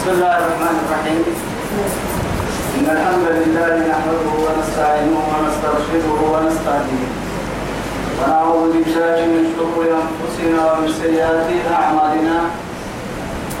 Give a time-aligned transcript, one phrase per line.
[0.00, 1.22] بسم الله الرحمن الرحيم.
[2.78, 7.08] إن الحمد لله نحمده ونستعينه ونسترشده ونستهديه.
[8.18, 11.48] ونعوذ بالله من شرور أنفسنا ومن سيئات
[11.80, 12.38] أعمالنا.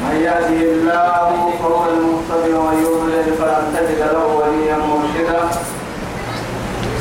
[0.04, 1.28] من يهده الله
[1.60, 5.40] فهو المهتدي ومن يضلل فلن تجد له وليا مرشدا.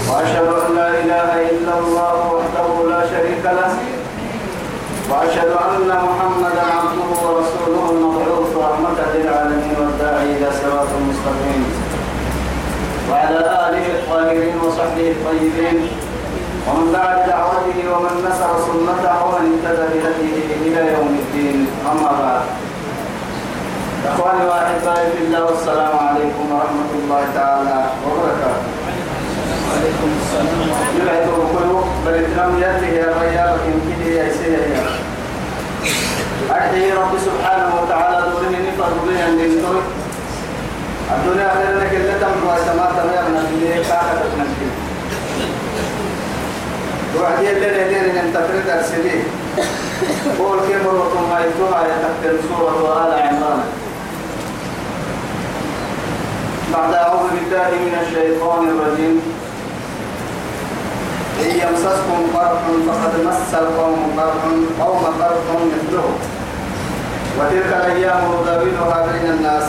[0.09, 3.71] وأشهد أن لا إله إلا الله وحده لا شريك له.
[5.09, 8.29] وأشهد أن محمدا عبده ورسوله المبعوث
[8.89, 11.63] رحمة للعالمين والداعي إلى صراط مستقيم.
[13.11, 15.77] وعلى آله الطاهرين وصحبه الطيبين.
[16.67, 21.67] ومن دعا بدعوته ومن نصر سنته ومن اهتدى بهديه إلى يوم الدين.
[21.91, 22.41] أما بعد.
[24.09, 28.63] إخواني وأحبائي في الله والسلام عليكم ورحمة الله تعالى وبركاته.
[29.66, 30.59] وعليكم السلام.
[31.53, 34.80] كله بلدنام يده يا ريال يمكن يا سيدي.
[36.49, 39.81] يا أحيي رب سبحانه وتعالى دورين نفر بين الدنيا
[41.16, 44.70] الدنيا خير لك اللي تمر وسماء تمر من الدنيا كاكا تنكي
[47.17, 49.23] وعدي اللي ندين ان تفرد السبيل
[50.39, 53.61] قول كم روكم ما يتوها يتكتل سورة آل عمران.
[56.73, 59.22] بعد أعوذ بالله من الشيطان الرجيم.
[61.42, 64.44] إن يمسسكم قرح فقد مس القوم قرح
[64.80, 66.09] قوم قرح مثله.
[67.40, 69.64] وتلك الأيام نداولها بين الناس.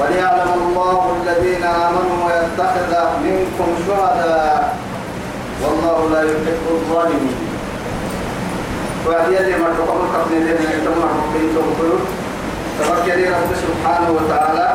[0.00, 2.92] وليعلم الله الذين آمنوا ويتخذ
[3.24, 4.76] منكم شهداء.
[5.62, 7.36] والله لا يحب الظالمين.
[9.06, 11.98] وعد يلي ما تقوم قبل ذلك يتمر بين تقولوا
[12.80, 14.68] تفكري رب سبحانه وتعالى.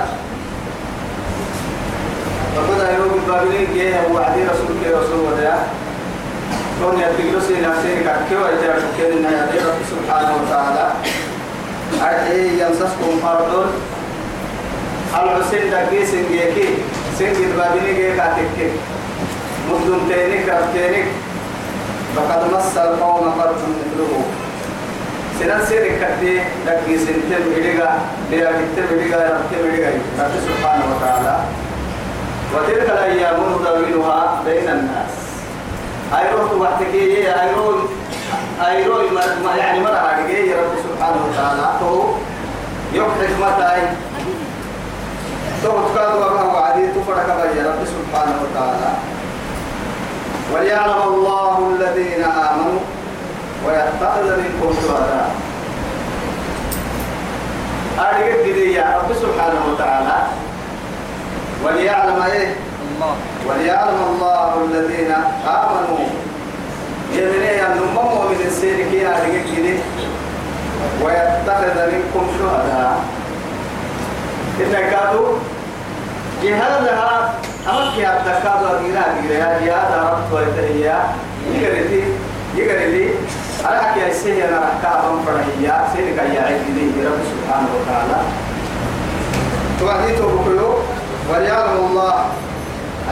[2.56, 5.58] فقد أيوب البابلين جيه وعدي رسولك رسول وديا
[6.82, 7.02] كون
[8.30, 10.86] كيو أجاب كيرنا يا رب سبحانه وتعالى.
[12.02, 13.66] أرحي يمسسكم فرد
[15.16, 16.68] الحسين دقي سنجيكي
[17.20, 18.70] سنجي البابلين جيه كاتكي
[19.70, 21.06] مدن تينك رب تينك
[22.16, 24.24] فقد مس القوم قرب مثله.
[25.40, 26.34] سنن سيرك كتي
[26.66, 28.00] دقي سنتم إليغا
[28.32, 31.36] ليا كتم إليغا رب إليغا رب سبحانه وتعالى.
[32.56, 35.14] وتلك الأيام نداولها بين الناس.
[36.18, 37.90] أيروه وحتكي أيروه
[38.68, 39.04] أيروه
[39.58, 41.68] يعني مرة هذه رب سبحانه وتعالى.
[41.84, 42.04] هو
[42.94, 43.82] يوم حكمتاي.
[45.64, 48.92] تو تكاد وما وعدي تفرق بي رب سبحانه وتعالى.
[50.54, 52.80] وليعلم الله الذين آمنوا
[53.68, 55.32] ويتخذ منكم شهداء.
[58.00, 58.26] أرجع
[58.58, 60.28] يا رب سبحانه وتعالى.
[61.64, 62.56] وليعلم إيه؟
[62.96, 63.16] الله.
[63.50, 65.12] وليعلم الله الذين
[65.48, 66.06] آمنوا.
[67.14, 69.46] يمني ان نمم من السير كي عليك
[71.04, 72.98] ويتخذ منكم شهداء.
[74.60, 75.30] إن كادوا
[76.44, 77.34] جهادها
[77.70, 81.00] أمك يا تكادوا أغيرا أغيرا جهاد رب ويتهيأ.
[81.54, 82.04] يقرتي
[82.56, 83.10] يقرتي
[83.66, 88.20] أنا حكي السير أنا أحكام فرحية سيرك يا عيدي رب سبحانه وتعالى.
[89.80, 90.74] توحيته بكيو
[91.30, 92.16] وليعلم الله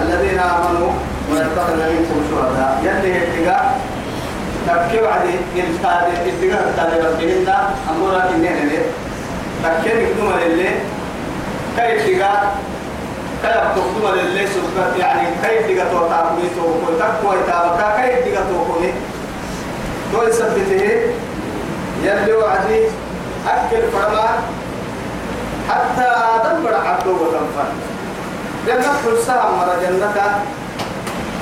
[0.01, 0.91] الذين آمنوا
[1.31, 2.71] ويتخذ منكم شهداء.
[2.83, 3.79] يلي اتقاء
[4.67, 7.53] تبكي وعدي التاد اتقاء التاد ربهن
[7.89, 8.79] أمورا كنين لي
[9.63, 10.69] تبكي نكتم للي
[11.75, 12.55] كي اتقاء
[13.43, 18.91] كي تكتم للي؟ سبقت يعني كي اتقاء توتاقني توقل تقوى اتابكا كي اتقاء توقني
[20.11, 21.01] تو يثبته
[22.03, 22.81] يلي وعدي
[23.47, 24.29] أكل فرما
[25.69, 26.17] حتى
[26.63, 27.67] بڑا عبدو وتنفر.
[28.67, 30.41] لما كل ساعة مرة جنة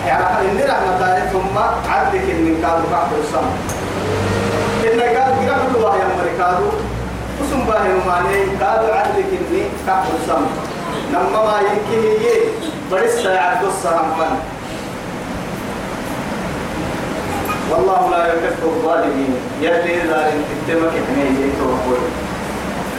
[0.07, 1.57] يعني إن رحمة ثم
[1.89, 3.55] عدك من كادو كعبد السماء.
[4.85, 6.69] إن كادو قرأت الله يا مريكادو
[7.39, 10.51] قسم باهي وماني كادو عدك إني كعبد السماء.
[11.13, 12.35] نما ما يمكن يجي
[12.91, 14.35] برس عبد السلام فن.
[17.71, 19.35] والله لا يحب الظالمين.
[19.61, 22.01] يلي ذلك تتمك حميه يتوقف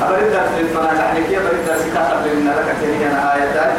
[0.03, 3.72] أبرد درس الفنا تحريكية أبرد درس كاتب لنا لك ترينا آياتان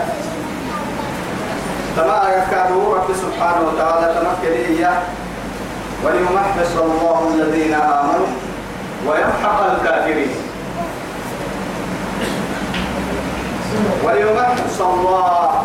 [1.97, 5.01] كما يكادوا رب سبحانه وتعالى تمكن إياه
[6.03, 8.27] وليمحص الله الذين آمنوا
[9.07, 10.31] ويمحق الكافرين.
[14.03, 15.63] وليمحص الله.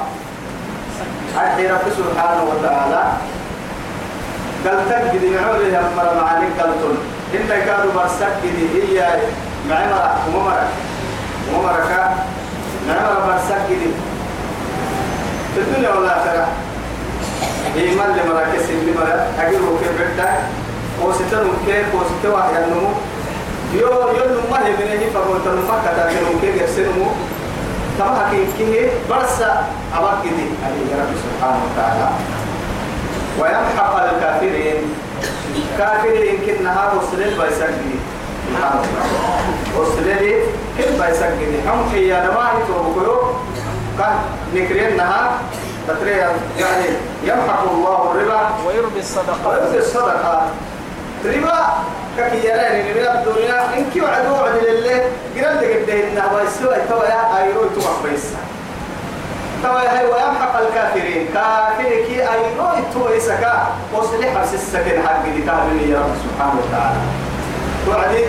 [1.37, 3.03] أحي رب سبحانه وتعالى.
[4.67, 6.95] قال تجد معولي أمر معاني قلتل
[7.35, 8.99] إن كانوا برسك هي
[9.69, 10.69] معمرة وممرة
[11.53, 12.15] وممرة
[12.89, 13.67] معمرة برسك
[15.55, 16.12] في الدنيا والآخرة
[17.77, 20.31] إيمان لمراكز اللي مرة أجره كيف بدأ
[21.03, 22.89] وستنو كيف وستوا ينمو
[23.75, 27.11] يو يو ما هي من هي فقلت ما كذا كانوا كي يرسلوا
[27.99, 29.41] كما كي كي برس
[29.97, 32.09] أباك دي عليه رب سبحانه وتعالى.
[33.41, 34.83] ويمحق الكافرين.
[35.79, 37.95] كافرين كنها وصل البيسكي
[39.79, 40.35] وصل لي
[40.79, 43.33] كل بيسكي هم في يا نما يتوبكوا
[43.99, 44.15] كان
[44.55, 45.33] نكرينها
[45.89, 46.87] تتري يعني
[47.25, 50.43] يمحق الله الربا ويربي الصدقات ويربي الصدقات
[51.25, 51.59] ربا
[52.17, 53.79] كي يراني من الدنيا.
[53.79, 55.01] إنك وعدوا وعد لله
[55.37, 58.43] قرن لك الدهن ويسوى توا أيرو توا بيسا
[59.63, 61.29] توا هاي ويمحق الكافرين.
[61.35, 63.67] كافر كي أيرو توا يسكا.
[63.95, 67.01] وصلح السكن حق كافر يا رب سبحانه وتعالى.
[67.87, 68.25] توعدي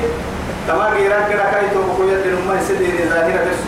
[0.68, 3.60] تما غيرك كده كاي تو بقول يد ما يسدي ظاهرة بس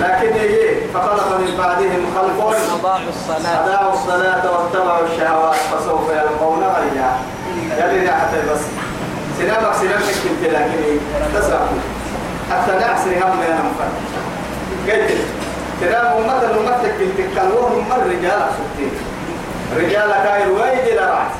[0.00, 2.40] لكن يجي فخلق من بعدهم خلف
[2.74, 3.64] أضاعوا الصلاة.
[3.64, 7.16] أداعوا الصلاة واتبعوا الشهوات فسوف يلقون غيا.
[7.78, 8.60] يلي حتى بس.
[9.38, 10.98] سلامك سلامك كنت لكن
[11.34, 11.60] تسرع
[12.50, 13.88] حتى نعسر هم يا نمفر.
[14.88, 15.18] قلت
[15.80, 18.92] سلام أمة الأمة كنت كلوهم من رجال سبتين
[19.76, 21.32] رجال كاير ويجي لرعس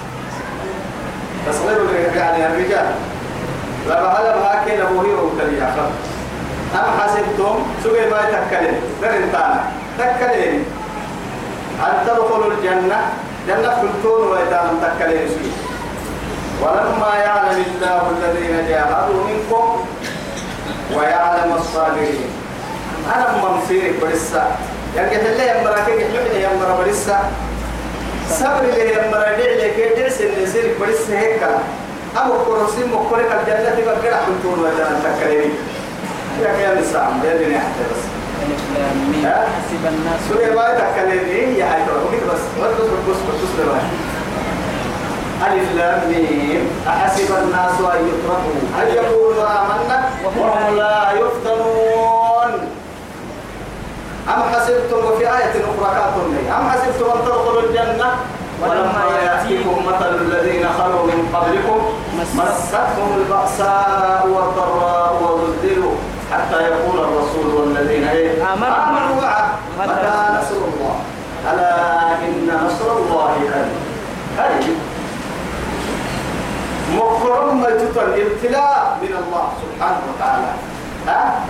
[1.47, 1.79] تصغير
[2.17, 2.95] يعني الرجال
[3.89, 5.91] لا بهلا بهاكي نبوهي وكلي أخر
[6.75, 8.81] أم حسبتم؟ سوى ما تكلم.
[9.03, 9.65] درنتانا
[9.99, 10.65] تكلم.
[11.81, 13.01] أن تدخلوا الجنة؟
[13.49, 15.53] جنة كنتون ويتام تكلم سوى
[16.63, 19.87] ولما يعلم الله الذين جاهدوا منكم
[20.97, 22.31] ويعلم الصابرين.
[23.15, 24.57] أنا ممسيرك برسا
[24.97, 27.19] يعني اللي يمرا كي يحلمني يمرا برسا
[28.31, 31.43] صبر اللي يمرا دعي لك درس اللي يصيرك برسا هيك.
[32.17, 35.53] أبو كرسي مكورك الجنة بقرا كنتون ويتام تكلم.
[36.43, 38.03] يا كيان الساعة بيدني حتى بس؟
[39.25, 41.93] حسب الناس سوري ما تكلم إيه؟ يا حيدر
[42.33, 42.41] بس.
[42.61, 43.17] بس بس بس
[43.61, 43.75] بس
[45.47, 46.69] ألف لام ميم.
[46.89, 52.69] أحسب الناس أن يتركوا أن يقولوا آمنا؟ وهم لا يفتنون.
[54.29, 58.11] أم حسبتم وفي آية أخرى كاتم أم حسبتم أن تدخلوا الجنة؟
[58.63, 61.81] ولما يأتيكم مثل الذين خلوا من قبلكم
[62.37, 65.93] مستهم البأساء والضراء وزلزلوا
[66.35, 68.05] حتى يقول الرسول والذين؟
[68.53, 69.21] آمنوا آمنوا
[69.79, 70.97] متى نصر الله.
[71.53, 73.67] ألا إن نصر الله قريب
[74.39, 74.77] قريب
[76.95, 80.51] مكرم ما تطل ابتلاء من الله سبحانه وتعالى.
[81.07, 81.41] ها؟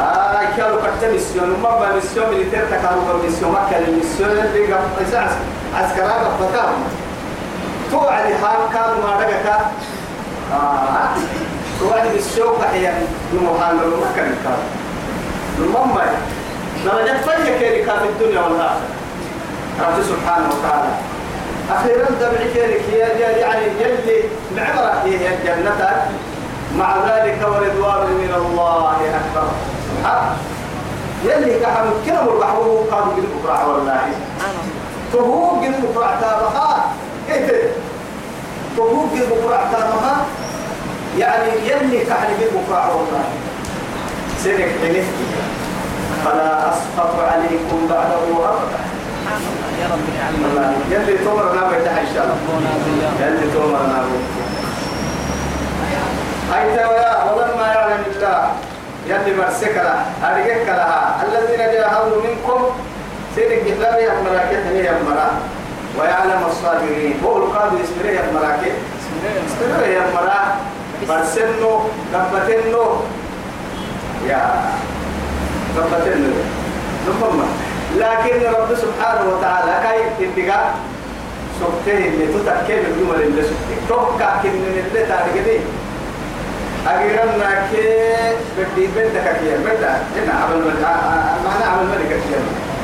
[0.00, 4.72] آه كانوا كتب ميسيون ما ما ميسيون اللي ترتا كانوا ميسيون ما كان الميسيون اللي
[4.72, 4.82] قام
[7.90, 9.46] توعد هام كانوا ما رجعك
[10.52, 11.47] آه.
[11.80, 14.58] توعد ميسيون بحيان المحامل ما كان كان
[15.58, 15.98] المهم
[16.84, 18.80] درجة فجأة كيري في الدنيا والآخرة.
[19.80, 20.90] رب سبحانه وتعالى.
[21.70, 22.82] أخيرا دمع كيرك
[23.38, 24.22] يعني يلي
[24.56, 26.06] معبرة هي الجنة
[26.78, 29.48] مع ذلك ورضوان من الله أكبر.
[29.88, 30.36] سبحان.
[31.24, 32.56] يلي كحمد كلام البحر
[32.90, 34.00] قالوا قد بكرة والله.
[35.12, 36.84] فهو قد بكرة تابها.
[37.28, 37.52] كيف؟
[38.76, 40.16] فهو قد بكرة تابها.
[41.18, 43.24] يعني يلي كحل بكرة والله.
[44.44, 45.18] سنك حلفت
[46.24, 48.80] فلا أسقط عليكم بعده أبدا.
[49.80, 50.06] يا رب
[50.42, 52.60] والله يلي تمرنا بيتها إن شاء الله.
[53.20, 54.04] يلي تمرنا
[56.54, 58.50] أي تويا ولما يعلم الله
[59.06, 62.60] يلي مرسكنا أرجعك لها الذين جاهدوا منكم
[63.34, 65.30] سيدك جهلا يا مراكب هي يا مرا
[65.98, 67.20] ويعلم الصابرين.
[67.24, 68.74] هو القاضي يسمره يا مراكب.
[69.46, 70.56] يسمره يا مرا
[71.08, 71.72] مرسنو
[72.14, 72.84] قبتنو
[74.28, 74.42] يا
[75.76, 76.32] قبتنو
[77.06, 77.40] ثم
[77.96, 80.74] لكن رب سبحانه وتعالى كاي اتقاء
[81.60, 85.58] سبته اللي تتكلم الجمل اللي سبته توقع كن اللي تعرفني
[86.86, 87.82] أجرنا كي
[88.58, 90.74] بدي بدك كي بدا هنا عمل
[91.44, 92.38] معنا عمل ملك كي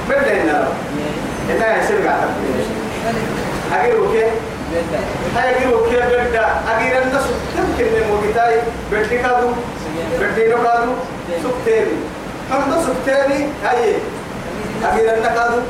[0.08, 0.68] بدا هنا
[1.48, 2.28] هنا يصير قاعد
[3.72, 4.24] أجر وكي
[5.36, 7.24] هاي أجر وكي بدا أجر الناس
[7.56, 8.60] تمكن من وقتاي
[8.92, 9.48] بدي كادو
[10.20, 10.92] بدي نو كادو
[11.42, 11.96] سبتيني
[12.50, 13.94] هم سبتيني هاي
[14.84, 15.60] أجر الناس كادو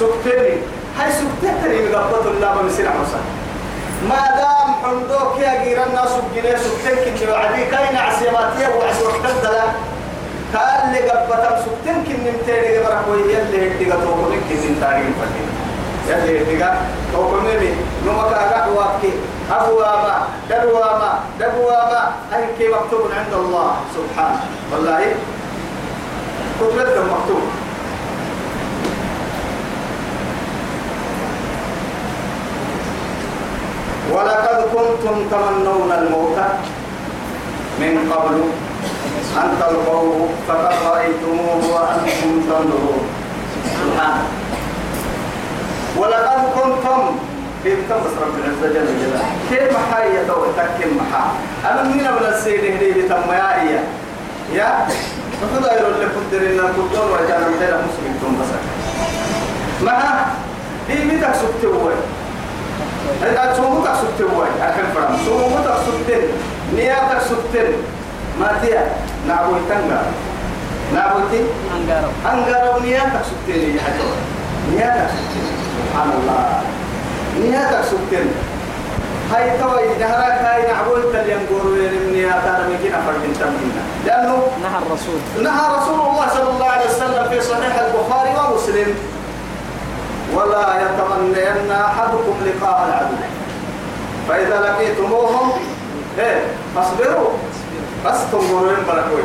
[0.00, 0.54] سبتيني
[0.98, 3.24] هاي سبتيني مقبض الله بمسير حسن
[4.08, 9.64] ما دام حمدوك يا جيران الناس بجنيه سبتين كني وعدي كاين عسيماتيه وعسي وقتد لا
[10.54, 15.69] قال لي قبتا سبتين كني متيري قبرك وي يلي هدي قطوكو من كني تاريخ فتين
[16.10, 16.64] يلي هدي
[17.12, 17.70] قطوكو مني
[18.06, 19.04] نمك أقوابك
[19.50, 20.16] أبواما
[20.50, 22.02] دبواما دبواما
[22.34, 24.40] أي كي مكتوب عند الله سبحانه.
[24.72, 25.14] والله.
[26.60, 27.44] كتبت مكتوب.
[34.12, 36.38] ولقد كنتم تمنون الموت
[37.80, 38.36] من قبل
[39.36, 43.04] أن تلقوه فقد رأيتموه وأنتم تنظرون.
[43.64, 44.39] سبحانه
[45.96, 47.16] ولقد كنتم
[47.62, 50.22] في تمس رب العزة جل جلاله كيف محاية
[50.56, 51.32] تكن محا
[51.70, 53.84] أنا من أبن السيد هدي بتم يا إيا
[54.52, 54.86] يا؟
[55.42, 58.48] نخذ أيرو اللي قدر إن القدر وجانا مدينة مسلم تم بس
[59.84, 60.26] معها
[60.88, 61.92] دي ميتك سبتوي
[63.22, 66.22] هذا سومتك سبتوي أكن فرام سومتك سبتين.
[66.76, 67.72] نياتك سبتين.
[68.40, 68.86] ما تيا؟
[69.28, 70.02] نعبوي تنغا
[70.94, 71.40] نعبوي
[71.76, 74.14] أنقارو أنغارو نياتك سبتين يا حجور
[74.76, 75.10] نياتك
[75.76, 76.62] سبحان الله.
[77.40, 78.28] نياتك سبتين
[79.32, 85.20] هاي توي نهارك هاي نعبوي تلين قولوا من نياتنا مكينا فردين تمكينا لأنه نهى الرسول.
[85.44, 88.94] نهى رسول الله صلى الله عليه وسلم في صحيح البخاري ومسلم.
[90.34, 93.16] ولا يتمنين أحدكم لقاء العدو.
[94.28, 95.52] فإذا لقيتموهم
[96.18, 96.40] إيه
[96.74, 97.30] فاصبروا.
[98.06, 99.22] بس تنظروا بركوي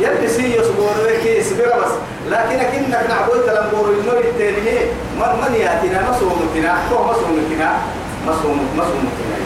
[0.00, 1.92] يلي سي يصبروا كي يصبر بس.
[2.30, 4.78] لكن كنك نعبد لم بورو النور التاني.
[5.18, 7.70] من من يأتينا؟ مسومتنا هو مسومتنا
[8.26, 9.36] مسوم مسومتنا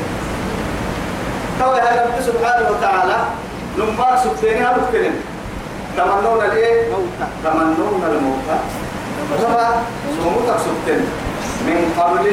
[1.59, 3.17] تو هذا رب سبحانه وتعالى
[3.79, 5.15] لما سبتين هذا الكلم
[5.97, 6.89] تمنون الايه؟
[7.45, 8.49] تمنون الموت
[9.43, 9.67] ربا
[10.23, 11.01] سومتك سبتين.
[11.67, 12.27] من قبل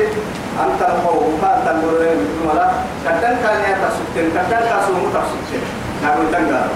[0.61, 2.67] أن تلقوا كان تنظرون مثل ولا
[3.05, 4.31] كتن كان يتا سبتين.
[4.31, 5.63] كتن كان سومتك سبتين.
[6.03, 6.67] نقول تنقر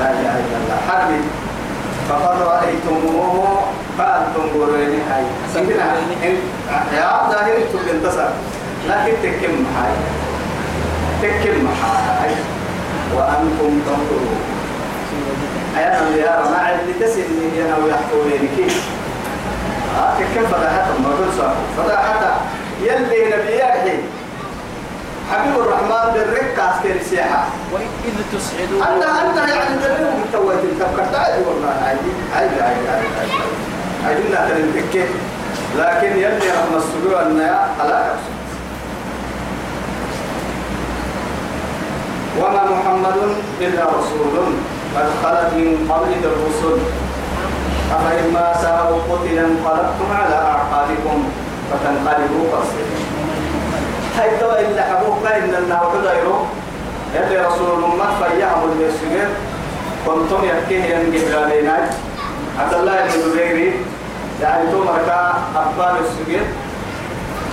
[0.00, 0.78] لا إله إلا الله.
[0.88, 1.20] حربي
[2.08, 3.60] فقد رأيتموه
[3.98, 5.84] كان تنظرون هاي سنكنا
[6.92, 8.00] يا ظاهر تبين
[8.88, 9.94] لكن تكم هاي
[11.22, 11.66] تكم
[12.20, 12.34] هاي
[13.14, 14.40] وأنتم تنظرون.
[15.76, 18.82] أنا اللي أرى ما عندي تسني أنا ويحكوني كيف؟
[19.98, 22.22] آه كيف فتحت ما صح فتحت
[22.82, 23.98] يلي نبياه
[25.30, 27.44] حبيب الرحمن بالركة عسكري سياحة.
[27.72, 31.74] وإذ تسعدون أنت أنت يعني دليل بالتوات تبقى عادي والله.
[31.86, 32.10] عادي.
[32.34, 33.32] عادي عادي عادي عادي.
[34.06, 35.04] عادي لا تنتكي
[35.78, 38.16] لكن يلي رحمة السلوى أن حلاك
[42.38, 43.18] وما محمد
[43.60, 44.36] إلا رسول
[44.96, 46.78] قد خلت من قبله الرسل.
[47.90, 51.18] أفإن ما ساءوا قتلا انقلبتم على أعقابكم
[51.70, 53.09] فتنقلبوا خاسرين
[54.20, 56.36] هاي توا إلا حبوك إن الله تدايرو
[57.14, 59.28] يلي رسول الله فيهم اليسير
[60.06, 61.90] كنتم يحكيه ينجب علينا
[62.58, 63.72] عبد الله بن زبير
[64.42, 66.44] يعني تو مركا أبان السجن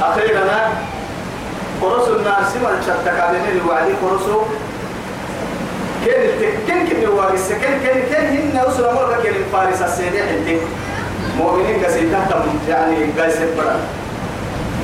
[0.02, 0.44] أخيرا
[1.82, 4.44] قرص الناس ما تشتكى الوعدي قرصوا
[6.06, 6.30] كان
[6.68, 10.60] كان كان الوارث كان كان كان هن أسرة مرة كان الفارس السيدي حتى
[11.38, 11.82] مؤمنين
[12.30, 13.76] تم يعني قايس برا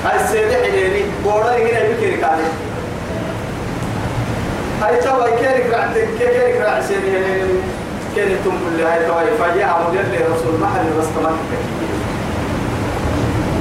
[0.06, 2.50] هاي السيدي حليني بورا هنا بكير كاره
[4.82, 7.12] هاي توا كيرك رعد كيرك رعد سيدي
[8.16, 11.34] كان تم كل هاي توا فجاء مدير لرسول محل رستمات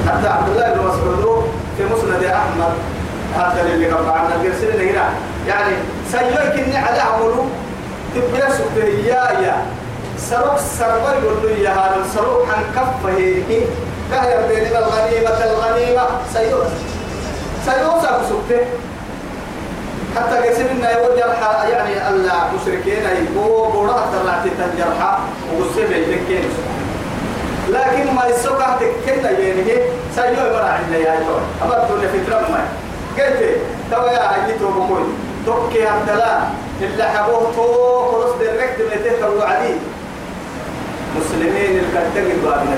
[0.07, 1.43] حتى عبد الله بن مسعود
[1.77, 2.73] في مسند أحمد
[3.35, 5.09] هذا اللي قبل عنا الجرسين هنا.
[5.47, 5.75] يعني
[6.11, 7.45] سيوك إني على عملو
[8.15, 9.65] تبقى سبته يا
[10.17, 13.61] سروق سرور يقول له يا هذا سروق عن كفه هي.
[14.11, 16.05] كهر بين الغنيمة الغنيمة.
[16.33, 16.67] سيوك
[17.65, 18.65] سيوك سبته
[20.15, 25.17] حتى قسم إنه يوجرح يعني المشركين يبقوا بورا ترعتي تنجرح
[25.59, 26.43] وقسم يتكين
[27.69, 29.63] لكن ما يسوق تكنا يعني
[30.15, 31.41] سيوك مرا عندنا يا جوي.
[31.63, 32.63] أما تقول في ترم ما
[33.17, 33.57] قلت
[33.91, 35.03] توا يا عجيتو بقول
[35.45, 36.39] توكي عبدلا
[36.81, 39.75] اللي حبوه تو خلص ديركت ميتين تروح عليه
[41.17, 42.75] مسلمين الكتاب بابنا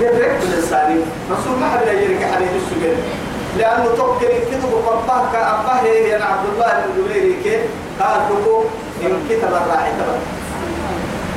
[0.00, 2.96] ديركت للسالي رسول ما حد يجري حديث السجن.
[3.58, 7.56] لأنه توكل كتب قباه كأباه هي أنا عبد الله بن جبير كي
[8.00, 8.64] قال له
[9.02, 10.18] إن كتب الراعي تبع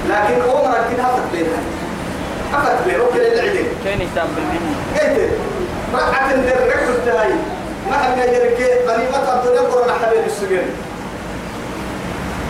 [0.09, 1.61] لكن عمر كده هفت بينها
[2.53, 5.31] هفت بين وكل العدل كان يهتم بالمنة قلت
[5.93, 7.29] رقعة ديركت التهاي
[7.89, 10.65] ما حد يجري كي غنيمة عبد الله قرن حبيب السجن.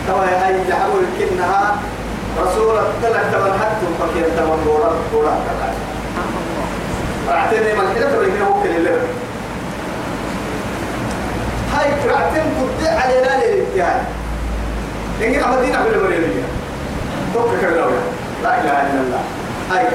[0.08, 1.76] توا هاي حقول كنها
[2.42, 5.38] رسول تلك تمن حتى فكير تمن دورا دورا
[7.28, 8.90] رعتني من كده فريني هو كل اللي
[11.74, 14.02] هاي رعتن كنت علينا للاتهاد
[15.20, 16.42] لكن أمدينا بالمريضية
[17.34, 17.90] توقع كذا
[18.42, 19.20] لا إله إلا الله.
[19.70, 19.86] هاي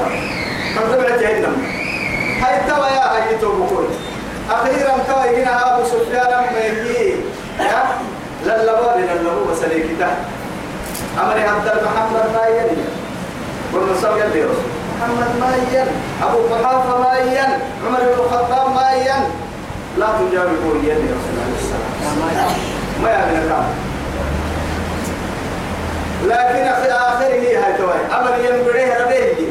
[0.75, 1.55] كم تبعت جهنم
[2.41, 3.87] هاي توا يا هاي توبكون
[4.51, 7.15] أخيرا توا هنا أبو سفيان ميكي.
[7.59, 7.83] يا؟
[8.45, 10.17] للبا للبا بس ليك تحت.
[11.21, 12.77] أمر عبد محمد ما ين
[13.73, 14.45] والنصر قال لي
[14.97, 15.87] محمد ما ين
[16.23, 17.51] أبو قحافة ما ين
[17.87, 19.23] عمر بن الخطاب ما ين
[19.97, 23.65] لا تجاوبوا ين رسول الله عليه وسلم ما يعني كام
[26.23, 28.19] لكن في آخره هاي توي.
[28.19, 29.47] أمر ينبريه ربيه.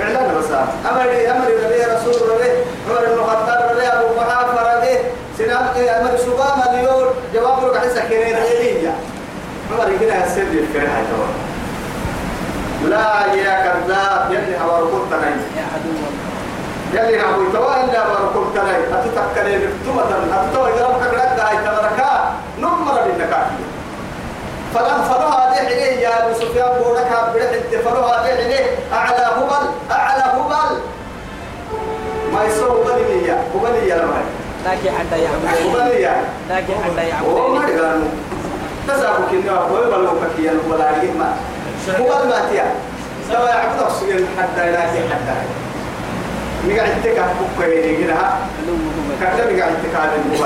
[0.00, 0.50] إعلان بس
[0.90, 2.54] أمر أمر ربيه رسول ربيه.
[2.88, 4.00] عمر بن الخطاب ربيه.
[4.00, 5.00] أبو محافظ ربيه.
[5.38, 5.64] سنام
[6.00, 7.06] أمر سبام اليوم.
[7.34, 8.94] جواب حسا كريم ربيه
[9.72, 11.28] عمر يقول السر الكريه هاي توي
[12.90, 15.90] لا يا كذاب يلي هوا ركوب تنين يا عدو
[16.94, 23.56] يلي نعبو يتوى إلا ركوب تنين أتتكلي بكتومة أتتوى يرمك قرد هاي تمركا نمر بالنكاكي
[24.74, 30.22] فلن فلها دي حليه يا أبو سفيان بورك بدحت فلها دي حليه أعلى هبل أعلى
[30.22, 30.80] هبل.
[32.32, 34.20] ما يسوى هبل يا هبل يا لما.
[34.66, 35.46] لكن حتى يعبد
[35.76, 36.16] هبل يا.
[36.50, 37.26] لكن حتى يعبد
[38.88, 41.34] تسابق كنا هو بلو كيا ولا عليه ما
[41.98, 42.64] هبل ما تيا.
[43.32, 45.34] سوى يعبد السجن حتى لا حتى
[46.68, 48.74] مقعد تكا علو هو
[49.20, 50.38] كذا مقعد تكا هبل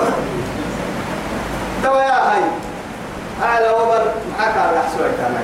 [1.85, 2.43] توا يا هاي
[3.43, 4.05] أعلى وبر
[4.39, 5.35] معك على حسوة كان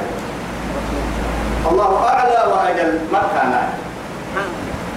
[1.70, 3.68] الله أعلى وأجل ما كان.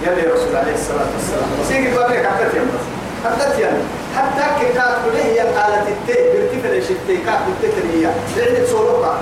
[0.02, 1.48] يلي رسول عليه الصلاة والسلام.
[1.68, 2.84] سيجي بابك حتى بس
[3.24, 3.82] حتى يوم
[4.16, 9.18] حتى كتاب كله هي قالت التي برتفع الشتي كات التترية لعدة سولوكا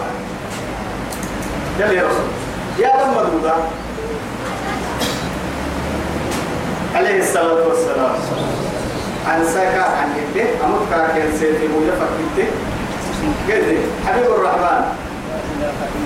[1.81, 2.29] يلي رسول
[2.79, 3.55] يا دم مدودا
[6.95, 8.13] عليه الصلاة والسلام
[9.27, 12.53] عن سكا عن البيت أمك كان سيدي موجفة البيت
[13.49, 14.83] قدري حبيب الرحمن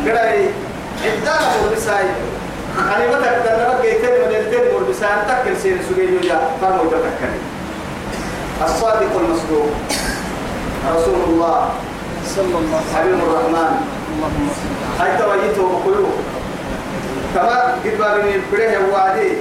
[0.05, 0.49] قدري
[1.05, 2.05] إدانا مربساي
[2.79, 7.33] أنا تقدر نبقى يتم من التين مربساي تكل سير سجين يجا فرمو تتكل
[8.65, 9.71] الصادق المصدوق.
[10.97, 11.69] رسول الله
[12.37, 13.73] صلى الله عليه حبيب وسلم الرحمن.
[14.13, 16.13] اللهم صل على توجيته وقلوب
[17.35, 19.33] كما قد بابني البريه وعدي.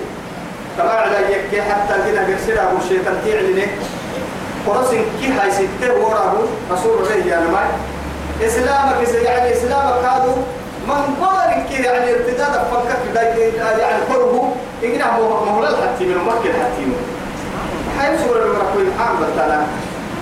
[0.77, 3.67] كما على يكي حتى كده قرسل أبو الشيطان تعلنه
[4.67, 6.33] قرصن كي هاي ستة وراه
[6.71, 7.63] رسول الله يعني ما
[8.45, 10.35] إسلامك يعني إسلامك هذا
[10.87, 13.03] من بارك يعني ارتداد فكك
[13.79, 14.49] يعني قربه.
[15.45, 16.85] مهلا الحتي من مكة الحتي
[17.99, 19.67] هاي سورة المركوين عام بتانا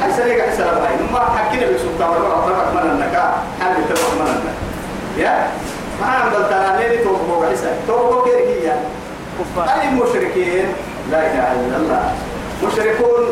[0.01, 4.53] هاي سريع حسنا بهاي ما حكينا بسلطان ولا أطلق من النكا حال بتبقى من النكا
[5.17, 5.47] يا؟
[6.01, 8.75] ما عم بتانا نيني توقفوا حسنا توقفوا كيركيا
[9.57, 10.65] أي المشركين
[11.11, 12.11] لا إله إلا الله.
[12.63, 13.23] مشركون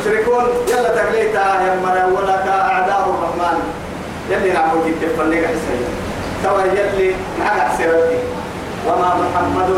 [0.00, 3.58] مشركون يلا تقليتا يا مرا ولا كأعداء الرحمن.
[4.30, 5.84] يلي نعبد التفلق حسين
[6.44, 8.18] توا يلي معك حسيرتي
[8.86, 9.70] وما محمد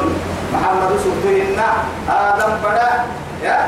[0.55, 1.61] محمد سبتهن
[2.09, 2.91] آدم بدا
[3.43, 3.59] يا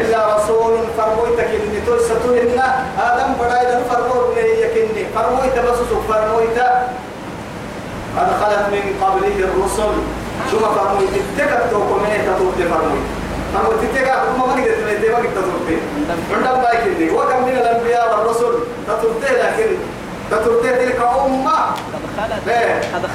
[0.00, 2.60] إلا رسول فرمويتك إني تلستهن
[3.00, 5.04] آدم بدا إذا فرموت يكني.
[5.14, 6.58] فرمويت بس فرمويت
[8.18, 9.92] قد خلت من قبله الرسل.
[10.50, 13.06] ثم فرمويت تكت توكمين تطوت فرمويت؟
[13.54, 15.68] فرمويت تكت ما نقدر تنتهي ما نقدر تطوت
[16.34, 18.52] عندما بايكني وكم من الأنبياء والرسل
[18.88, 19.68] تطوت لكن
[20.30, 21.58] تطوت تلك أمة.
[22.48, 22.80] إيه.
[22.94, 23.06] قد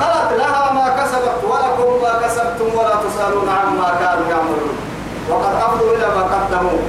[0.00, 4.89] خلت لها ما كسبت ولكم ما كسبتم ولا تسألون عما كانوا يعملون.
[5.28, 6.80] وقد أفضوا إلى ما قدموا.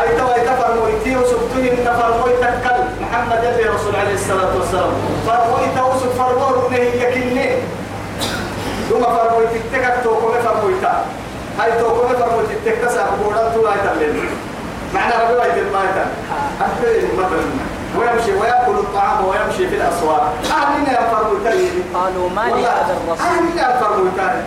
[0.00, 4.92] أي توا يتفرمويتي وسبتهن فرمويتكل محمد يلي رسول عليه الصلاة والسلام.
[5.26, 7.50] فرمويت وسب فرمور يكني.
[8.90, 11.04] ثم فرمويت التكك توكم فرمويتا
[11.58, 14.30] هاي توكم فرمويت التكتسا بورا تولا يتلين
[14.94, 16.06] معنى ربي وايت المايتا
[16.60, 17.44] أحبه مثلا.
[17.98, 20.32] ويمشي ويأكل الطعام ويمشي في الأسواق.
[20.44, 21.50] أهلنا يا فرمويتا
[21.94, 24.44] قالوا ما لي هذا الرسول أهلنا يا فرمويتا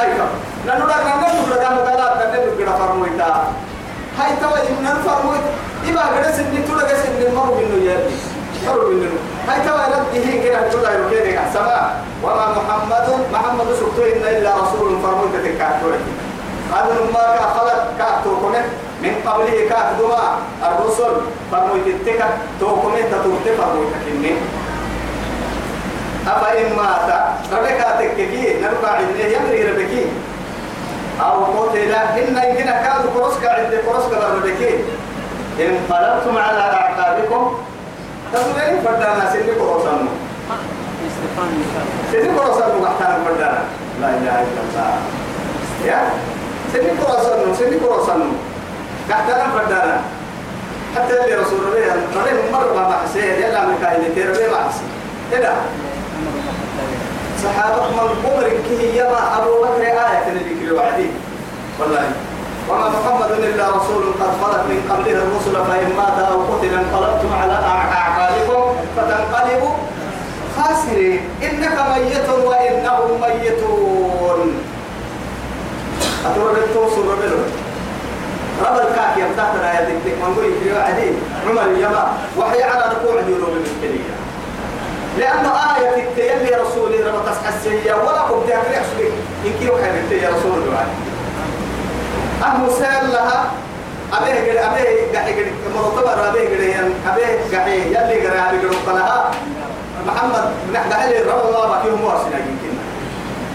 [0.00, 0.30] أي كم
[0.66, 3.52] لأنه لا نقول لك أنا قالت نقول لك فرمويتا
[4.18, 5.44] هاي توا من الفرمويت
[5.88, 8.14] إبا قد سني تولا قد سني مرو منه يدي
[8.66, 9.10] مرو منه
[9.48, 11.90] هاي توا ربي هي كده تولا يركيني سما
[12.24, 15.98] وما محمد محمد سبتو إن إلا رسول فرمويت تكاتوري
[16.72, 18.52] هذا ما كا خلق كاتوكم
[19.02, 20.22] من قبله كاتدما
[20.68, 21.12] الرسل
[21.52, 22.28] فرمويت التكا
[22.60, 24.32] توكم تتوت فرمويت كني
[26.26, 27.08] أفإن مات
[27.52, 30.06] ربكاتك كي نرفع إليه يمري ربكي.
[31.20, 34.78] أو قتل إن يمكن كانوا كروسكا عند كروسكا بردكين
[35.60, 37.58] انقلبتم على أعقابكم
[38.32, 40.08] تقولين فردانا سني كروسانو.
[41.06, 43.62] استفان مثال سني كروسانو محتاج فردانا.
[44.00, 44.94] لا إله إلا الله.
[45.86, 46.00] يا؟
[46.72, 48.24] سني كروسانو سني كروسانو.
[49.10, 50.00] محتاج فردانا.
[50.96, 51.96] حتى اللي رسول الله
[52.52, 54.90] مرة ما حسين يلا من كاهلتي ربي ما حسين.
[55.32, 57.08] كده أمر الله حتى يرى.
[57.44, 61.06] صحابة من عمر كه يما أبو بكر آية الذكر وعدي
[61.80, 62.10] والله.
[62.70, 67.52] وما محمد إلا رسول قد خلت من قبله الرسل فإن مات أو قتل انقلبتم على
[67.52, 69.70] أع- أعقابكم فتنقلبوا
[70.56, 71.20] خاسرين.
[71.42, 74.54] إنك ميت وإنهم ميتون.
[76.26, 77.36] أتورد التوصل ربنا.
[78.66, 80.52] رب الكاك يفتح لنا يا دكتك من قول
[81.48, 84.14] عمر يما وحي على ركوع جنوب المسكينية
[85.18, 89.12] لأنه آية التيلي رسولي رب تسحسية ولا قد تأكل يحسبك
[89.46, 90.86] إن كيلو حيث يا رسول الله.
[92.42, 93.50] أهو سأل لها؟
[94.12, 99.30] أبيه قل أبيه قحي قل مرتبة أبيه قل أبيه قحي يلي قرأ أبيه قل قلها
[100.06, 100.44] محمد
[100.74, 102.74] نحن حلي رب الله باكيهم واسنا يمكن.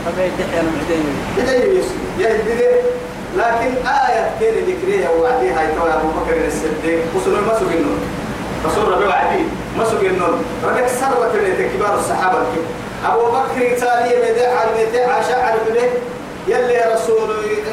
[0.06, 1.06] فبيت يحيى المعدين
[1.38, 2.72] بدأي يسوي يا بدأ
[3.38, 8.00] لكن آية كين ذكريها وعديها يتوى أبو بكر الصديق وصل ما سوق النور.
[8.66, 9.44] رسول ربي وعدي
[9.78, 10.40] ما سوق النور
[11.00, 12.38] سربت من كبار الصحابة.
[13.06, 15.82] أبو بكر تالي مدع مدع على بده
[16.48, 17.30] يلي رسول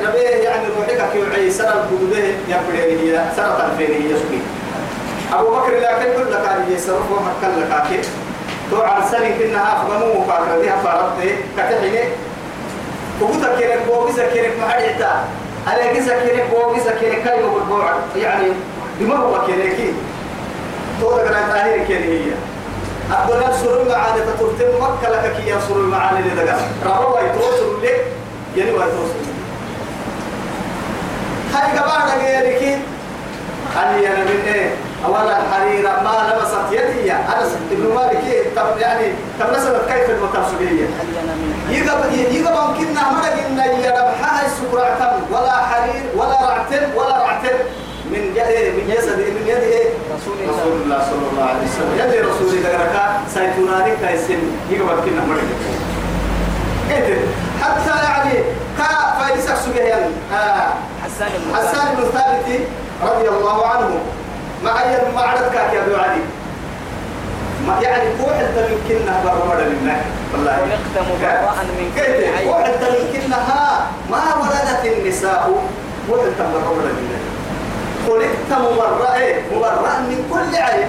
[0.07, 2.19] ربي يعني روحك كي سر البدوده
[2.49, 4.41] يبدي هي سر الفين هي سوق
[5.33, 8.05] أبو بكر لكن كل لك على يسرف ومكن لك أكيد
[8.71, 12.09] تو على سنة كنا أفهموا مفاكرة دي فرضت كتحيني.
[13.21, 15.25] وقلت كيرك بوغيزا كيرك محريتا
[15.67, 18.47] على جيزا كيرك بوغيزا كيرك بالبوع يعني
[19.01, 19.93] دماغه كيركي.
[21.01, 22.33] تو ده كان تاهير كيرك هي.
[23.13, 28.05] أقول سرور معاني تطرتم مكة لك كي يسرور المعاني لدقا ربوا يتوصل لك
[28.57, 29.25] يعني ويتوصل
[31.55, 32.75] هاي قبعنا كيركي
[33.77, 34.71] أني أنا من إيه
[35.07, 37.13] أولا الحريرة ما لمست يدي.
[37.13, 40.29] أنا ابن مالك طب يعني طب نسبت كيف من
[41.71, 47.57] يقب يقب ممكننا مرق إن يربحها السكرة ولا حرير ولا رعتم ولا رعتم.
[48.15, 50.99] من يد من يسد من يد إيه؟ رسول الله.
[51.11, 51.95] صلى الله عليه وسلم.
[51.99, 55.49] يد رسول الله ركا سيتوناني كايسن يقب ممكننا مرق
[56.89, 57.19] كيف
[57.63, 58.35] حتى يعني
[58.79, 60.69] كا فايسك سجيا آه.
[61.05, 62.61] حسان بن حسان بن ثابت
[63.03, 63.91] رضي الله عنه.
[64.65, 66.23] معي معرض كاك يا أبو علي.
[67.67, 70.01] ما يعني كوح انت يمكننا برمضة لله
[70.33, 70.59] والله.
[70.63, 72.49] ونختم براء من كل عيب.
[72.49, 75.51] كوح انت يمكنها ما ولدت النساء.
[76.09, 77.19] كوح انت برمضة لله
[78.07, 80.89] خلقت مبرأ إيه؟ مبرأ من كل عيب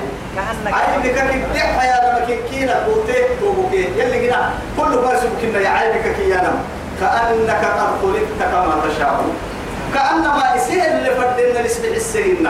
[0.66, 1.18] عيبك
[1.56, 6.54] يا لما كينا بوتيك توبوكي يلي هنا كل ما سبكنا يا عيبك كيانا
[7.02, 9.26] كأنك قد خلقت كما تشاء.
[9.94, 12.44] كأنما إسيه اللي فردنا لسبع السنين.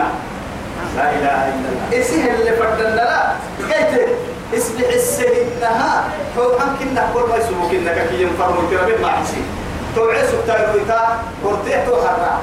[0.96, 2.00] لا إله إلا الله.
[2.00, 3.32] إسيه اللي فردنا لا.
[3.68, 4.08] كيف؟
[4.54, 6.04] اسبع السنينها
[6.38, 9.46] هو أمكن كل ما سبكنا كي ينفرموا كرامين ما حسين.
[9.96, 12.38] توعي سبتاي رويتا قرتيه تو حرا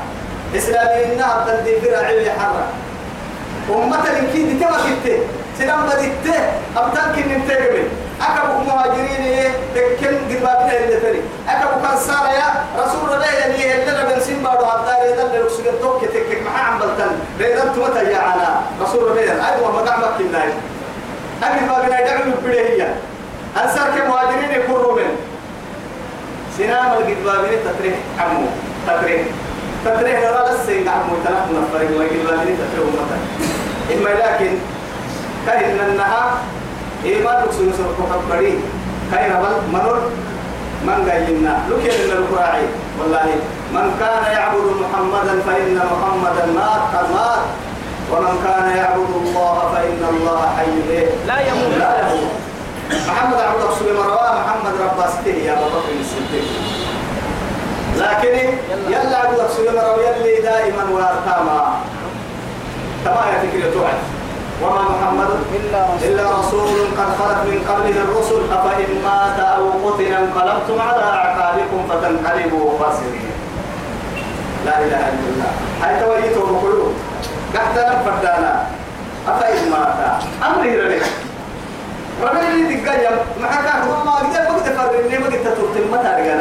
[0.55, 2.63] إسلامي إنها بدل دي فرع حرا
[3.69, 5.13] أمة الكيد كما كنت
[5.59, 6.35] سلام بديت
[6.77, 7.83] أبتان كن نتجمع
[8.21, 11.21] أكبر مهاجرين إيه؟ تكن قربابنا اللي تري.
[11.49, 15.63] أكبر كان سارة يا رسول الله اللي اللي أنا بنسين بارو عبدار إذا اللي ركسوا
[15.81, 19.49] توك تك مع عمبلتن بيدم تمتى يا أنا رسول الله.
[19.53, 20.49] أيوة ما دعمك كناي
[21.43, 22.95] أكيد ما بنا دعم بدهية
[23.63, 25.15] أنصار كمهاجرين يكونوا من؟
[26.57, 28.45] سنام القربابين تتريه عمو.
[28.87, 29.23] تتريه
[29.85, 33.21] تتريه لا لسه عمو تنحن نفرق والقربابين تتريه أمتك
[33.93, 34.51] إما لكن
[35.45, 36.23] كاين النها
[37.05, 38.57] إيمان الله صلى الله عليه
[39.11, 40.01] كاين بل؟ منور؟
[40.87, 42.65] من قايلنا لك يلنا القراعي.
[42.99, 43.25] والله
[43.73, 47.45] من كان يعبد محمدا فإن محمدا مات قد مات.
[48.11, 50.75] ومن كان يعبد الله فإن الله حي؟
[51.27, 51.73] لا يموت.
[51.79, 52.31] لا يموت.
[53.07, 56.72] محمد عبد رسول مروان محمد رباسته يا بكر الصديق.
[57.97, 58.33] لكن
[58.89, 61.59] يلا عبد مروان يلي دائما وارتاما
[63.05, 63.99] كما يفكر توعد.
[64.61, 65.29] وما محمد
[66.03, 66.87] إلا رسول.
[66.97, 68.41] قد خلت من قبله الرسل.
[68.51, 73.31] أفإن مات أو قتل انقلبتم على أعقابكم فتنقلبوا خاسرين.
[74.65, 75.51] لا إله إلا الله.
[75.81, 76.93] هاي تويتوا بقلوب
[77.55, 78.65] قحت نفردانا
[79.27, 80.23] أفإن مات.
[80.47, 81.05] أمري ربك
[82.23, 86.35] ربك اللي تقايم معك هو ما قدر ما قدر فرني ما قدر ترتم ما تارجع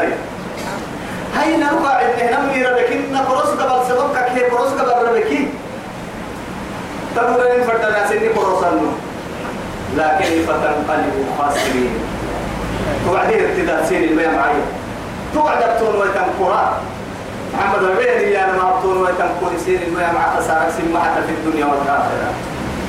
[1.43, 5.49] هاي نرفع إنه نمي ربك إن قرص قبل سببك كي قرص قبل ربكي
[7.17, 8.87] تقولين فردنا سني قرصانو
[9.97, 11.91] لكن فتنقلبوا خاسرين
[13.07, 14.55] توعدين ابتداء سين المياه معي.
[15.35, 16.81] توعد ابتون ويتنقرأ.
[17.55, 21.67] محمد ربيع يا أنا ما ابتون ويتنقر سين المياه مع خسارة سين معك في الدنيا
[21.67, 22.33] والآخرة.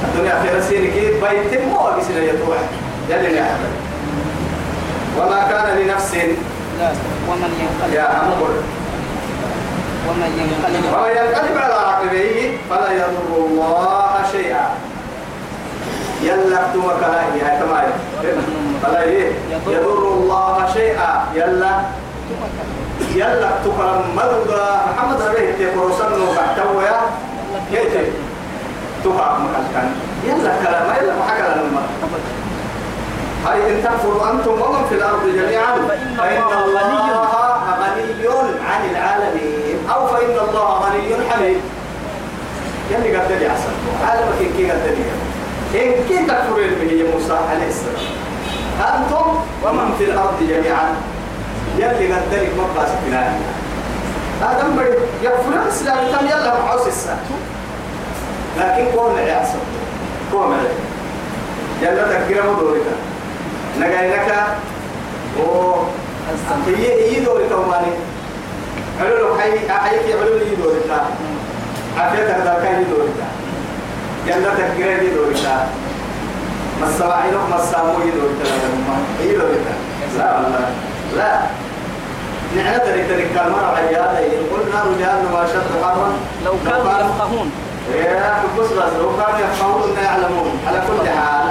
[0.03, 2.57] الدنيا خير سين كي بيت مو بسنا يتوح
[3.09, 3.57] يلي يا
[5.19, 6.15] وما كان لنفس
[7.29, 8.51] ومن ينقلب يا أمر.
[10.07, 14.65] ومن ينقلب ومن ينقلب على عقبيه فلا يضر الله شيئا.
[16.23, 17.91] يلا اكتمك لا يا تمام.
[18.83, 19.03] فلا؟
[19.67, 21.11] يضر الله شيئا.
[21.35, 21.73] يلا.
[23.15, 23.79] يلا اكتمك
[24.17, 26.99] مدودا محمد ربيه تقرصن وبحتوى يا؟
[27.71, 27.93] كيف؟
[29.03, 29.89] تقع مكان.
[30.27, 31.81] يلا كلام يلا ما حكى لنا
[33.45, 35.75] هاي إن تكفروا أنتم ومن في الأرض جميعا
[36.17, 36.91] فإن الله
[37.81, 38.13] غني
[38.69, 41.61] عن العالمين أو فإن الله غني حميد.
[42.91, 43.73] يلي قد لي أحسن
[44.07, 48.05] عالمك إن كي قد لي إن كي تكفر به موسى عليه السلام.
[48.79, 50.95] أنتم ومن في الأرض جميعا.
[51.77, 53.41] يلي قدرك مباس فلان
[54.41, 57.17] هذا مريض يا فلان إسلام تم يلا معوس السنة
[58.57, 59.59] لكن قوم يعصب
[60.33, 60.57] قوم
[61.81, 62.81] يلا تكرم دورك
[63.79, 64.29] نجاينك
[65.39, 65.73] و
[66.67, 67.93] هي هي دورك وماني
[68.99, 71.01] قالوا له حي حي قالوا لي دورك
[71.97, 73.19] عافيتك ذاك هي دورك
[74.27, 75.37] يلا تكرم دورك
[76.81, 79.65] مسواعينك مسامو يدورك لا هي دورك
[80.17, 80.69] لا والله.
[81.17, 81.39] لا.
[82.57, 84.19] نحن ترك ترك كلمة عيادة.
[84.19, 86.13] يقول نار جهنم أشد حرا
[86.45, 87.51] لو كانوا يفقهون.
[87.95, 88.93] يا بص بس.
[88.99, 90.59] لو كانوا يفقهون لا يعلمون.
[90.67, 91.49] على كل حال.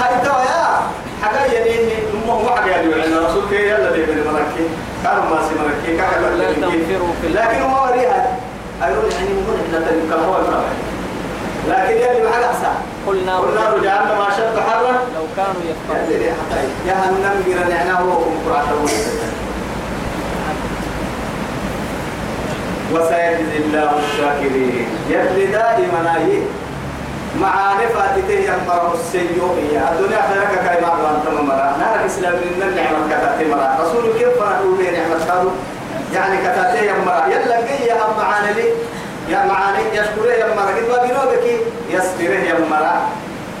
[0.00, 0.80] هاي توا يا
[1.22, 4.68] حاجة يعني أمه واحد يعني عن رسول كي يلا من مركي
[5.04, 8.38] كانوا ما سي مركي كان لا تنفروا في لكن هو وريها
[8.84, 10.62] أيضا يعني ممكن إحنا ترك كلمة
[11.68, 12.74] لكن يلي ما حدا أحسن.
[13.06, 16.10] قل نار قل نار جهنم أشد حرا لو كانوا يفقهون.
[16.10, 18.64] يلي حتى جهنم جرى نعناه وكم قرآن
[22.92, 24.86] وسيجزي الله الشاكرين.
[25.10, 26.42] يلي دائما أيه
[27.40, 33.44] معاني فاتته يمره السيئة الدنيا خيرك كاي ما أنت مرة نارك إسلام من النعمة كتاتي
[33.50, 35.50] مرة رسول كيف فاتوا به نعمة هذا
[36.14, 38.68] يعني كتاتي يمرة يلا جي يا معاني لي.
[39.28, 41.44] يا معاني يشكره يمرة قد ما بينوبك
[41.90, 43.08] يسفره يمرة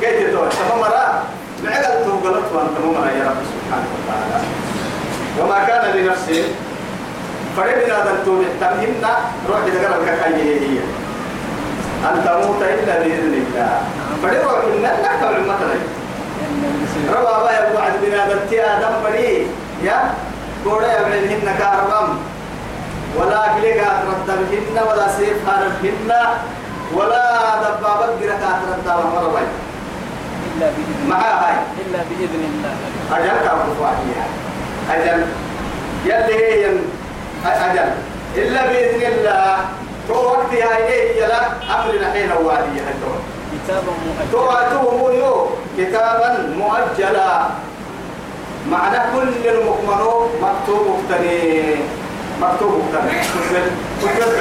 [0.02, 1.22] قيت تو تمام مرة
[1.64, 4.44] بعقل تقولت وأنت مرة يا رب سبحانه وتعالى.
[5.40, 6.44] وما كان لنفسه
[7.56, 9.12] فريدنا أن توم تمهمنا
[9.48, 10.78] روح تقرأ كخيه هي.
[12.04, 13.80] أن تموت إلا بإذن الله.
[14.24, 15.70] روح إلا نحكم المثل
[17.14, 19.46] ربا با يبعد بنا دتي آدم فري
[19.82, 20.14] يا
[20.64, 22.08] قولا يبعدهن كهربام
[23.16, 26.10] ولا كليك أتردبهن ولا سيف هاربهن
[26.94, 27.24] ولا
[27.62, 29.42] دبابة قرأت أتردبهن مرة
[30.56, 31.56] إلا بإذن معها هاي؟
[31.86, 32.74] إلا بإذن الله.
[33.12, 34.24] أجل كابو فاحية
[34.90, 35.24] أجل.
[36.04, 36.66] يلي هي
[37.46, 37.88] أجل.
[38.36, 39.56] إلا بإذن الله.
[40.08, 41.40] تو وقتها إليه يلا
[41.74, 43.12] أمرنا حين وادي هدو
[43.52, 45.46] كتاب مؤجل تو أتوه يو
[45.78, 47.30] كتابا مؤجلا.
[48.70, 50.00] معنى كل المؤمن
[50.42, 51.74] مكتوب مقتني
[52.42, 53.16] مكتوب مقتني
[54.02, 54.32] كتب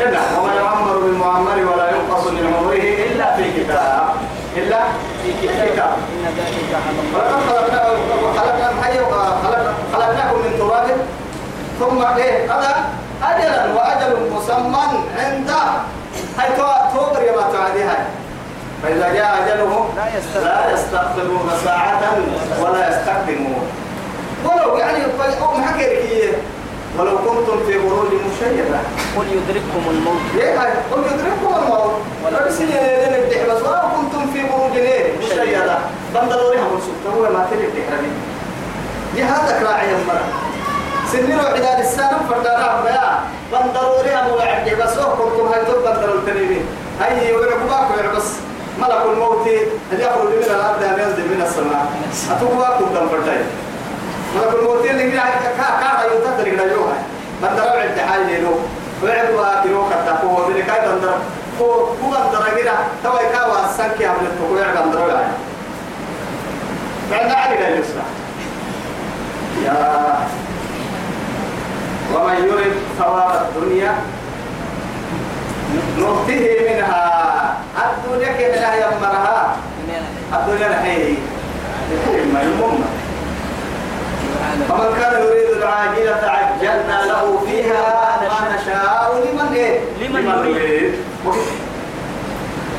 [0.00, 4.14] هنا وما يعمر بالمعمر ولا ينقص من عمره إلا في كتاب.
[4.56, 4.80] إلا
[5.22, 5.96] في كتاب.
[6.12, 7.22] إن ذلك على الله.
[9.92, 10.88] خلقناكم من تراب.
[11.80, 12.72] ثم إيه؟ هذا
[13.22, 14.86] اجلا واجل مسمى
[15.18, 15.62] عنده
[16.38, 18.04] هاي تو توبر يا ما تعدي هاي.
[18.82, 22.00] فإذا جاء أجلهم لا يستأخرون ساعة
[22.60, 23.66] ولا يستقدمون.
[24.44, 25.04] ولو يعني
[25.42, 26.32] أو محكي
[26.98, 28.78] ولو كنتم في بروج مشيدة.
[29.16, 30.20] قل يدرككم الموت.
[30.34, 31.94] ليه هاي؟ قل يدرككم الموت.
[32.60, 34.40] لين الدحر بس ولو كنتم في
[34.74, 35.78] ليه مشيدة.
[36.14, 38.02] بندلوا لها مرسوك هو ما تلي الدحر
[39.14, 40.51] دي هذا راعي المرأة
[41.12, 43.20] سنين وعداد السنة فردانا بيا
[43.52, 46.64] بندلوا لها موعد بس كنتم هاي تب بندلوا التنين
[47.00, 48.28] هاي ويعقباك ويعبس
[48.78, 49.46] ملك الموت
[49.92, 51.86] اللي يخرج من الأرض أن ينزل من السماء.
[52.36, 53.42] أتوقعكم دم فرداي.
[54.36, 55.22] ملك الموت اللي كده
[55.56, 56.94] كا كا يوتا تري كده يوها
[57.42, 58.58] بندلوا عند حاجة له
[59.02, 61.14] ويعقبا كيلو كتا هو من كاي بندر
[61.60, 62.72] هو هو بندر كده
[63.04, 65.32] توا كاوا سانكي عمل التقوى يعقب بندروا يعني
[67.10, 68.02] بعد علي لا يسمع
[69.64, 70.16] يا
[72.14, 73.94] ومن يرد ثواب الدنيا.
[75.98, 77.56] نؤتيه منها.
[77.76, 79.56] الدنيا كده يمرها
[80.32, 81.14] الدنيا نحيه
[82.32, 82.84] ما يمم.
[84.68, 89.22] فمن كان يريد العاجلة عجلنا له فيها ما نشاء.
[89.24, 90.94] لمن إيه؟ لمن يريد.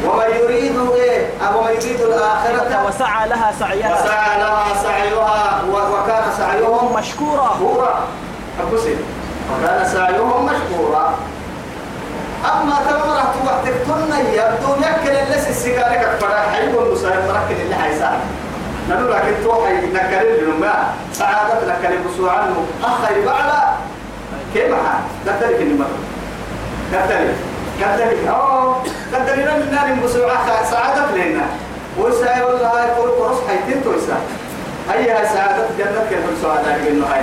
[0.06, 2.88] ومن يريد إيه؟ أو من يريد الآخرة.
[2.88, 3.94] وسعى لها سعيها.
[3.94, 5.64] وسعى لها سعيها.
[5.72, 7.54] وكان سعيهم مشكورا.
[7.56, 8.08] مشكورا.
[9.52, 11.16] وكان سعيهم مشكورا.
[12.46, 18.20] أما تمرت وقتك تنا يبدو يكل اللي السيجارة كفرا حيكون مساعد مركز اللي حيساعد
[18.90, 20.66] نقول لك إنتو حي نكرر لهم
[21.14, 22.66] سعادة نكرر بسوع عنه.
[22.84, 23.74] أخي بعلا.
[24.54, 25.86] كيف حال كتلك النمر
[26.92, 27.36] كتلك
[27.80, 28.84] كتلك أوه.
[29.14, 30.30] كتلك من نار بسوع
[30.72, 31.46] سعادة لنا.
[32.00, 34.18] وسعي والله كل قرص حيتين تويسا.
[34.92, 35.66] هي هاي سعادة.
[35.78, 36.90] جنة كيف سعادة.
[36.90, 37.22] إنه هاي.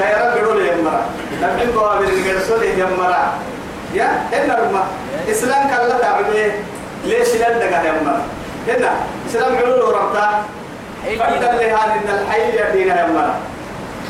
[0.00, 1.02] تيرا بيقول يا مرا
[1.42, 3.32] نبين قوابل الجرسول يا مرا
[3.94, 4.82] يا هنا رما
[5.30, 6.52] إسلام كلا تعبه
[7.04, 8.22] ليش لا دقة يا مرا
[8.68, 8.90] هنا.
[9.30, 10.28] إسلام علول ورمتا
[11.18, 13.34] فإذا اللي هذا إن الحي يدينا يا مرا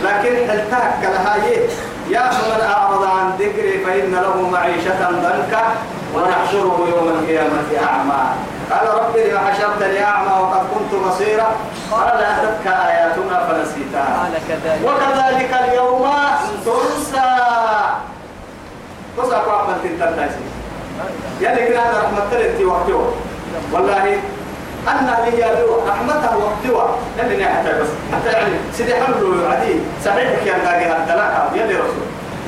[0.04, 1.60] لكن التاك كلها يه
[2.10, 5.64] يا من أعرض عن ذكري فإن له معيشة ضنكا.
[6.14, 8.22] ونحشره يوم القيامة أعمى.
[8.70, 11.48] قال رب لم حشرتني أعمى وقد كنت بصيرا؟
[11.90, 14.30] قال أتتك آياتنا فنسيتها.
[14.84, 16.10] وكذلك اليوم
[16.64, 17.30] تنسى.
[19.16, 20.28] تنسى قوة من تنتهي
[21.40, 23.10] يعني هذا رحمة تلتي وقتها
[23.72, 24.20] والله
[24.88, 25.44] أن لي
[25.88, 31.74] رحمته وقتها يعني حتى بس حتى يعني سيدي حمله عدي صحيح كان قاعد الثلاثة يلي
[31.74, 32.06] رسول.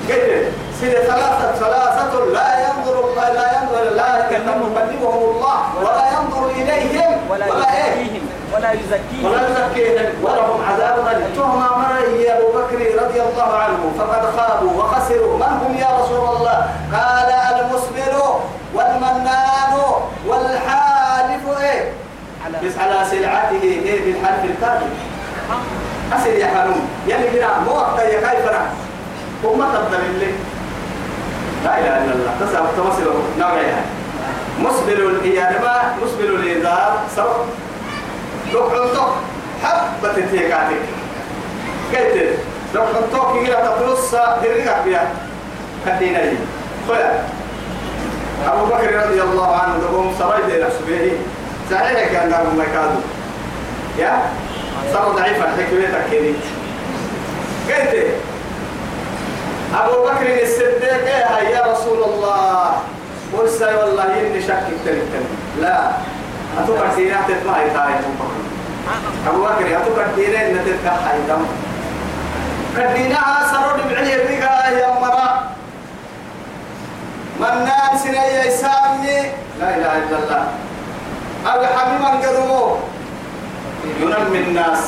[0.08, 4.74] قلت سيدي ثلاثة ثلاثة لا ينظر لا ينظر لا يكلمهم
[5.30, 9.24] الله ولا ينظر إليهم ولا إيه؟ يزكيهم ولا يزكيهم.
[9.24, 11.26] ولا يزكيهم ولهم عذاب أليم.
[11.36, 15.36] تهم مري أبو بكر رضي الله عنه فقد خابوا وخسروا.
[15.36, 18.14] من هم يا رسول الله؟ قال المسبل
[18.74, 19.74] والمنان
[20.26, 21.92] والحالف إيه؟
[22.64, 24.90] بس على سلعته إيه؟ بالحلف الكاذب
[26.12, 28.50] أسل يا حنون يعني بنا مو وقت يا كيف
[29.44, 30.32] هم تبدل اللي
[31.64, 32.32] لا إله إلا الله.
[32.40, 33.82] تسأل تمثل نوعها
[34.60, 37.46] مسبل يعني ما مسبل الإنذار سبب
[38.52, 39.12] لو حنتك
[39.62, 40.82] حبة تيكاتك.
[41.94, 42.38] قلت
[42.74, 45.10] لو حنتك كده تبلص هرقك بيها.
[45.86, 46.36] كدينا لي
[46.88, 47.24] خويا
[48.46, 51.12] أبو بكر رضي الله عنه دقوم سراي دي نفسه به
[51.70, 53.00] صحيح كان لهم مكادو
[53.98, 54.22] يا؟
[54.92, 56.34] صار ضعيفا حكمتك كده
[57.68, 58.06] قلت
[59.74, 62.72] أبو بكر الصديق إيه يا رسول الله؟
[63.32, 65.12] ورسل والله إني شك تلك
[65.60, 65.90] لا.
[66.58, 67.94] أتوقع سينا تتبع يتاعي
[69.28, 69.66] أبو بكر.
[69.76, 71.42] أتوقع دينا إن تتبع حيدم
[72.76, 73.20] كدينا
[73.52, 75.28] سرود بعلي الرقا يا مرا.
[77.40, 79.18] منان سنية يسامي
[79.60, 80.44] لا إله إلا الله.
[81.46, 82.76] أبي حبيب أنقذمو
[84.00, 84.82] ينمي الناس.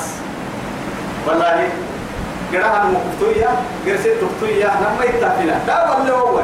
[1.26, 1.68] والله
[2.56, 3.48] قراها المكتوية
[3.86, 6.40] قرسيت تكتوية لما يتفنا لا والله هو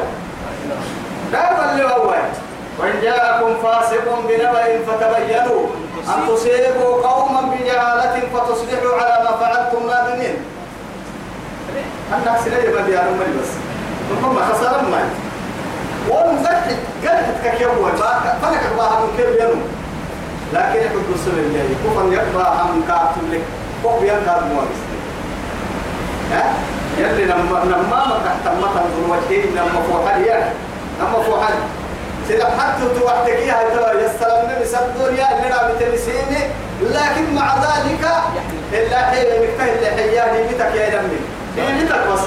[1.31, 2.13] لا والله هو
[2.79, 5.67] وإن جاءكم فاسق بنبأ فتبينوا.
[6.07, 10.35] أن تصيبوا قوما بجهالة فتصبحوا على ما فعلتم نادمين.
[12.13, 13.51] أنك سنية بدي أنا بس.
[14.21, 15.01] ثم خسارة ما
[16.09, 16.69] ومزحت
[17.03, 17.91] قلت كيوم
[18.41, 19.61] فلك باها من كيف ينو؟
[20.53, 23.41] لكن يحب السنة اللي كفن يقبى هم كاتب لك.
[23.83, 24.90] كوب ينكاد مواقس
[26.31, 26.53] ها?
[26.97, 30.53] يلي لما لما ما تحت ما تنظر وجهي لما فوحل يا
[30.99, 31.53] لما فوحل
[32.27, 36.43] سيدا حتى توحتك يا ترى يستلم النبي سبدور يا اللي رابط النسيني
[36.81, 38.03] لكن مع ذلك
[38.73, 41.19] إلا حين مكته اللي حياني بيتك يا دمي
[41.57, 42.19] هي بيتك بس؟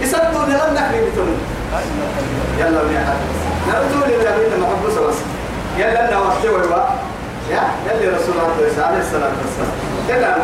[0.00, 1.38] يسدوا لنا نحن بيتون
[2.58, 3.38] يلا يا حبيبي.
[3.68, 5.14] نرجو لله من محبوس بس.
[5.78, 6.88] يلا لنا وقت ويبقى
[7.50, 8.52] يا يلي رسول الله
[8.86, 9.70] عليه الصلاة والسلام
[10.08, 10.36] يلا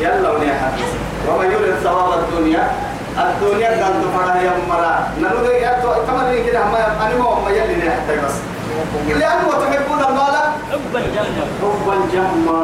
[0.00, 1.07] يلا ونيا حبيبي.
[1.28, 2.70] وما يريد ثواب الدنيا.
[3.18, 5.08] الدنيا قد تفرح يا مرا.
[5.20, 8.36] نلو ده يا تو كمان كده هم أنا ما هم يلي حتى بس.
[9.08, 10.36] لأنه وتحبون المال؟
[10.70, 12.62] حبا جما حبا جما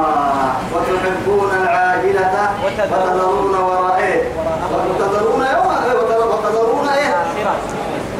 [0.74, 2.50] وتحبون العاجلة.
[2.64, 4.00] وتذرون وراء
[4.90, 5.68] وتذرون يوم
[6.30, 7.54] وتذرون إيه؟ آخرة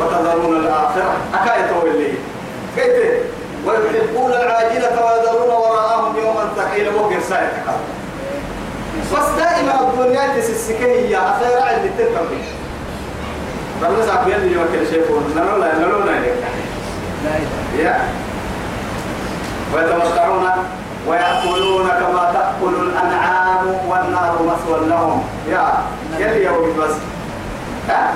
[0.01, 1.13] وتذرون الآخرة.
[1.35, 2.15] أكاية اللي
[2.77, 3.23] كيف؟
[3.67, 6.91] ويحبون العاجلة ويذرون وراءهم يوما ثقيلا.
[6.91, 7.51] وقر سائر
[9.15, 12.21] بس دائما الدنيا تسسكه هي أخيرا اللي تتبع
[13.83, 17.99] بل نسعب يلي يوكل شيء نلولا نلولا لا إله يا.
[19.75, 20.49] ويتمتعون
[21.09, 25.23] ويأكلون كما تأكل الأنعام والنار مثوى لهم.
[25.51, 25.73] يا.
[26.19, 26.95] يلي يوم بس.
[27.89, 28.13] ها؟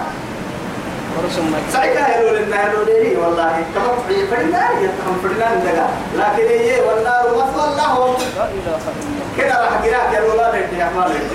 [1.16, 3.64] ورسم مكة سعيك هلو لنا هلو لي والله.
[3.74, 8.14] كما تحيي فرنا يتهم فرنا ندقا لكن هي والنار مثوى لهم
[9.38, 11.32] كده راح قراك يا ولا ريت يا حمال ريت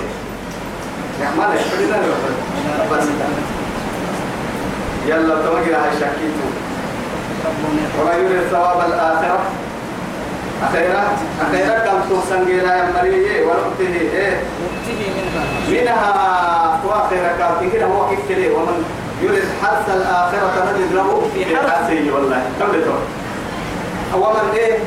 [1.20, 1.98] يا حمال فرنا
[2.92, 3.04] بس
[5.06, 6.46] يلا تمجر هاي شكيتو
[8.00, 8.12] وما
[8.50, 9.38] ثواب الآخرة.
[10.62, 11.04] أخيرا
[11.48, 14.40] أخيرا كم توسن جيلا يا مريء وربته إيه.
[14.64, 15.44] يبتدي منها.
[16.86, 18.84] وآخرا كم؟ كده هو كده ومن
[19.22, 21.56] يريد حرث الآخرة نجد له في.
[21.56, 22.14] حرثه.
[22.14, 22.42] والله.
[22.60, 22.92] لتو
[24.14, 24.78] ومن إيه؟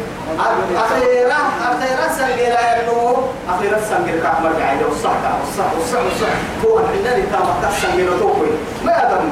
[0.78, 1.38] أخيرا
[1.72, 3.18] أخيرا سنجيلا يا ابنه
[3.50, 6.34] أخيرا سنجيلا كأحمر قاعد والصح والصح والصح والصح
[6.66, 8.52] هو الحنان كما كسنجيلا توقي
[8.86, 9.30] ما أدم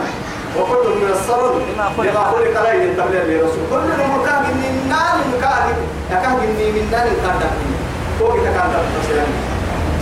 [0.60, 2.60] وكل من الصبر لما خلق.
[2.60, 5.68] عليه التبليغ لرسول كل من كان من نار كان
[6.12, 7.50] يكاد من من نار كان
[8.22, 8.72] هو كده كان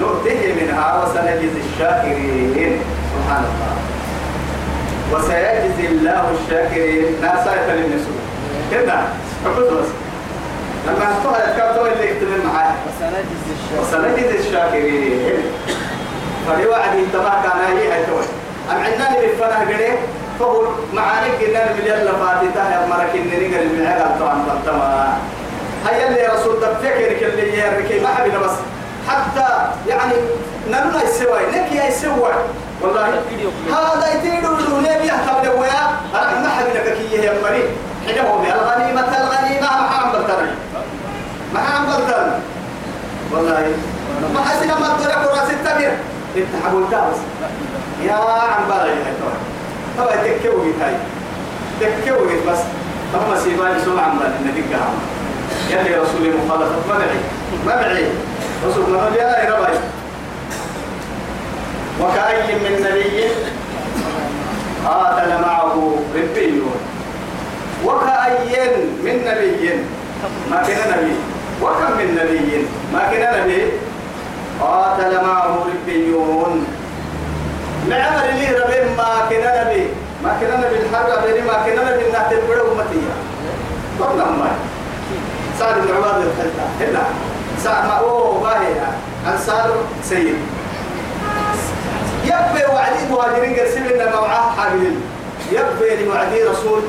[0.00, 2.80] نؤته منها وسنجزي الشاكرين.
[3.14, 3.74] سبحان الله.
[5.12, 7.06] وسيجزي الله الشاكرين.
[7.22, 8.18] ناسا يتلمسوا
[8.72, 8.98] كده.
[9.46, 9.88] أقول بس.
[10.86, 12.74] لما أحطها الكابتن اللي يكتب معايا.
[13.80, 15.42] وسنجزي الشاكرين.
[16.46, 18.24] فلوعد انتبه كان هي هاي توي
[18.70, 19.98] أم عندنا بالفنه قرية؟
[20.38, 20.62] فهو
[20.94, 25.18] معانك إننا من يلا فاتتها يا مرك إنني قال من عقل طبعا طبعا
[25.88, 28.50] هيا اللي رسول دفكر كل يركي ما حبينا بس.
[29.08, 29.48] حتى
[29.88, 30.14] يعني
[30.68, 32.32] نمنا يسوي لك يا يسوي
[32.82, 33.06] والله
[33.70, 35.82] هذا يتيدوا الدنيا بيحتم لويا
[36.14, 37.64] أنا ما حبينا كي يا مري
[38.06, 40.50] حين هو الغنيمة الغنيمة ما حام بلتني.
[41.54, 42.32] ما حام بلتني.
[43.32, 43.74] والله
[44.34, 45.92] ما حسنا ما تدرك راس التبير.
[46.36, 47.18] إنت حقولتها بس
[48.02, 49.14] يا عم بالي هاي
[49.98, 50.16] طبعا.
[50.16, 50.94] تكوي هاي.
[51.80, 52.58] تكوي بس.
[53.14, 54.64] طبعا سيباني سوى عم بالي النبي
[55.70, 56.76] يلي رسول مخالفة.
[56.88, 57.20] ما معي
[57.66, 58.06] ما معي
[58.66, 59.78] رسول الله يا ربي
[62.00, 63.24] وكأي من نبي
[64.86, 66.80] قاتل معه ربيون
[67.84, 68.56] وكأي
[69.04, 69.70] من نبي
[70.50, 71.14] ما كان نبي
[71.62, 73.62] وكم من نبي ما كان نبي
[74.60, 76.66] قاتل معه ربيون
[77.88, 79.84] نعمل لي ربي ما كان نبي
[80.24, 83.14] ما كان نبي الحرب بيني ما كان نبي النهت البلو أمتية
[84.00, 84.50] والله ما
[85.58, 87.02] سعد بن عباد الخلطة هلا
[87.66, 88.74] ما أوه باهي.
[89.32, 89.70] أنصار
[90.04, 90.34] سيد.
[92.24, 95.00] يبقى وعدي مهاجرين قرسل لنا معاه حاملين.
[95.52, 96.82] يبقى لوعدي رسول.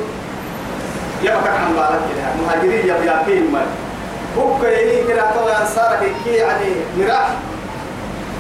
[1.24, 2.46] يبقى عن بالك كده.
[2.46, 3.62] مهاجرين يبقى يقين ما
[4.38, 6.66] بكى يلي كده طبعا أنصارك كي يعني
[6.98, 7.30] مراح.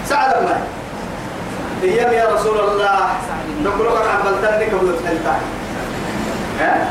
[0.09, 0.61] سعد ما
[1.83, 2.99] إيام يا رسول الله.
[3.63, 5.39] نقول لك عن بلتانك قبل تنتهي
[6.59, 6.89] ها؟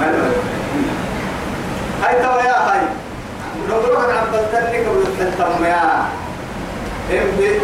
[0.00, 0.61] ما.
[2.02, 2.80] هاي توا يا هاي.
[3.68, 6.04] لك عن بلتانك قبل تنتهي يا.
[7.12, 7.60] امدي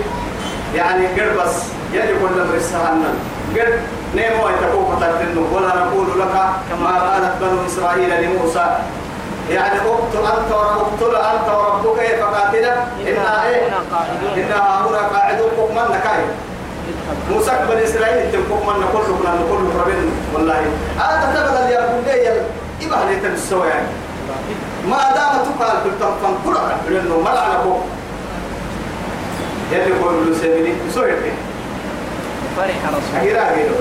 [0.75, 1.55] يعني قر بس
[1.93, 3.15] يلي كل أمر السهنن
[3.57, 3.79] قر
[4.15, 6.35] نيمو يتكون فتنه ولا نقول لك
[6.71, 8.67] كما قالت بنو إسرائيل لموسى.
[9.51, 13.67] يعني أقتل أنت اقتل أنت وربك إيه فقاتلا أنا إيه؟
[14.37, 15.51] إنها هنا قاعدون.
[15.75, 16.25] من كاي
[17.31, 20.11] موسى بني إسرائيل تلقوك من كل من كل ربنا.
[20.35, 20.61] والله.
[20.99, 22.41] هذا تبغى اللي يقول لي
[22.87, 23.89] إبه لي تنسوا يعني.
[24.91, 26.55] ما دام تقال في التنفن كل
[26.95, 27.77] لأنه ما لعنة بو
[29.73, 31.33] يلي يقول له سيدي سوي كده
[32.57, 33.75] فرح رسول أجيرا أجيرا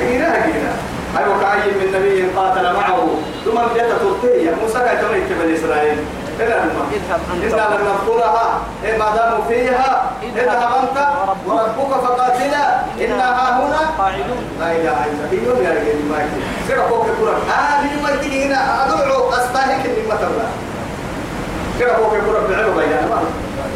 [0.00, 0.76] أجيرا أجيرا
[1.18, 3.08] أيوة كأي من نبي قاتل معه.
[3.44, 4.50] ثم جاءت تلقيه.
[4.62, 5.98] موسى يتمنى بني إسرائيل.
[6.40, 7.54] اذهب أنت.
[7.54, 8.60] إنا لم نذكرها
[8.98, 10.98] ما داموا فيها اذهب أنت
[11.46, 12.64] وربك فقاتلا.
[13.00, 13.80] إنها هنا.
[13.98, 15.62] قاعدون لا إله إلا الله.
[15.64, 17.36] يا رجال ما يكفي فوق الكرة.
[17.52, 18.86] آه لما تيجي هنا.
[18.86, 22.40] أدعو أستاهك اللي ما تبغى فوق الكرة.
[22.50, 23.18] بعلو بيان ما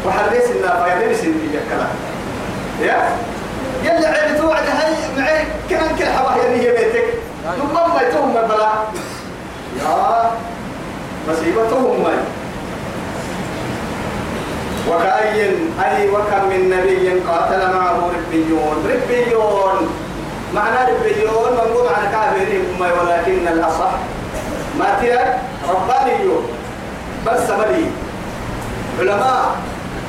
[0.05, 1.93] وحريس النا فايدين سنتي كلام
[2.81, 3.09] يا؟
[3.83, 4.63] يلا عيب توعد.
[4.63, 7.07] هاي معي؟ كمان كل حواه هي بيتك
[7.57, 8.71] ثم ما يتهم بلا
[9.79, 10.31] يا
[11.29, 12.11] مصيبتهم ما
[14.89, 15.45] وكأي
[15.85, 18.75] أي وكم من نبي قاتل معه ربيون.
[18.91, 19.89] ربيون.
[20.55, 23.91] معنى ربيون منقوم على كافرين ولكن الأصح
[24.79, 26.47] ما تلك ربانيون.
[27.27, 27.85] بس ملي
[28.99, 29.55] علماء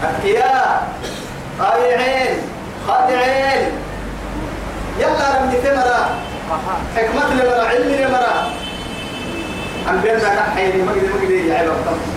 [0.05, 0.89] أذكياء
[1.59, 2.37] طائعين
[2.89, 3.69] خادعين.
[4.99, 6.09] يلا رمي قها
[6.97, 8.51] حكمة لمرة علم لمرة.
[9.91, 10.17] أنبياء
[10.49, 12.14] نحيني مجد مجد يا فل-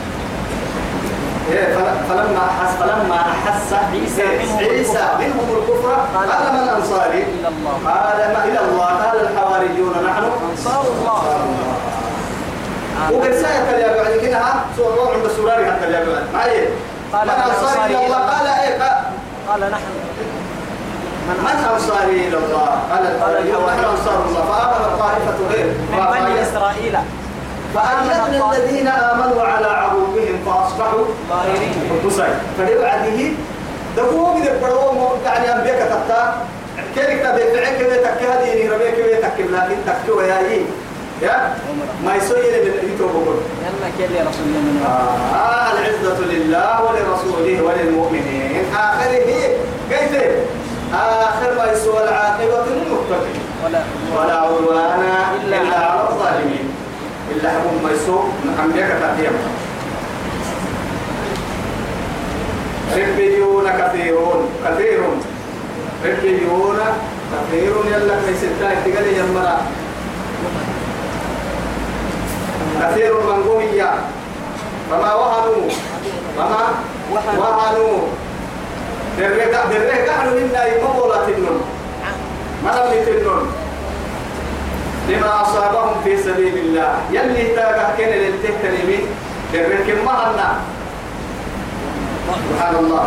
[2.09, 4.23] فلما أحس فلما أحس عيسى
[4.57, 5.03] عيسى.
[5.19, 7.23] منهم الكفر قال من أنصاري؟
[7.85, 8.85] قال ما إلى الله.
[8.85, 10.23] قال الحواريون نحن.
[10.51, 11.23] أنصار الله.
[13.11, 16.67] وقد سايت يا بعد كده ها؟ سورة الله عند سوراري حتى يا بعد معي
[17.13, 18.77] قال من أنصاري إلى الله؟ قال إيه؟
[19.49, 19.91] قال نحن.
[21.27, 23.65] من أنصاري إلى الله؟ قال الحواريون.
[23.67, 24.41] نحن أنصار الله.
[24.41, 25.67] فآمن طائفة غير.
[25.91, 26.97] من بني إسرائيل.
[27.77, 31.73] فأيدنا الذين آمنوا على عروبهم فأصبحوا ظاهرين.
[32.57, 33.19] فليبعده
[33.97, 36.21] دقوق قد بدو يعني أنبياء كتبتا.
[36.95, 40.61] كيف تبي فعل كيف تكي هذه ربيع كيف تكي لكن تكي يا إيه؟
[41.21, 41.55] يا؟
[42.05, 47.61] ما يسوي من يتوب بقول يلا كيل يا رسول الله؟ من آه العزة لله ولرسوله
[47.61, 48.65] وللمؤمنين.
[48.75, 49.29] آخره
[49.89, 50.11] كيف؟
[50.93, 53.41] آخر ما يسوى العاقبة للمتقين.
[54.17, 55.03] ولا عدوان
[55.43, 55.57] إلا
[57.37, 58.33] إلا هم يسوء
[58.65, 59.29] أنبياء كتبتا
[62.97, 64.39] ربيون كثيرون.
[64.65, 64.99] كثير
[66.05, 66.79] ربيون
[67.33, 69.57] كثير يلا في ستة تقال يمرا
[72.81, 73.91] كثير من قوية.
[74.91, 75.69] فما وهنوا.
[76.37, 76.63] فما
[77.37, 77.99] وهنوا.
[79.17, 81.61] درجة درجة قالوا إنا يمولا تنون.
[82.65, 83.45] ما لم يتنون.
[85.07, 86.93] لما أصابهم في سبيل الله.
[87.11, 88.99] يلي تاقه كان للتهتنمي
[89.53, 90.49] درجة ما هنا
[92.49, 93.05] سبحان الله.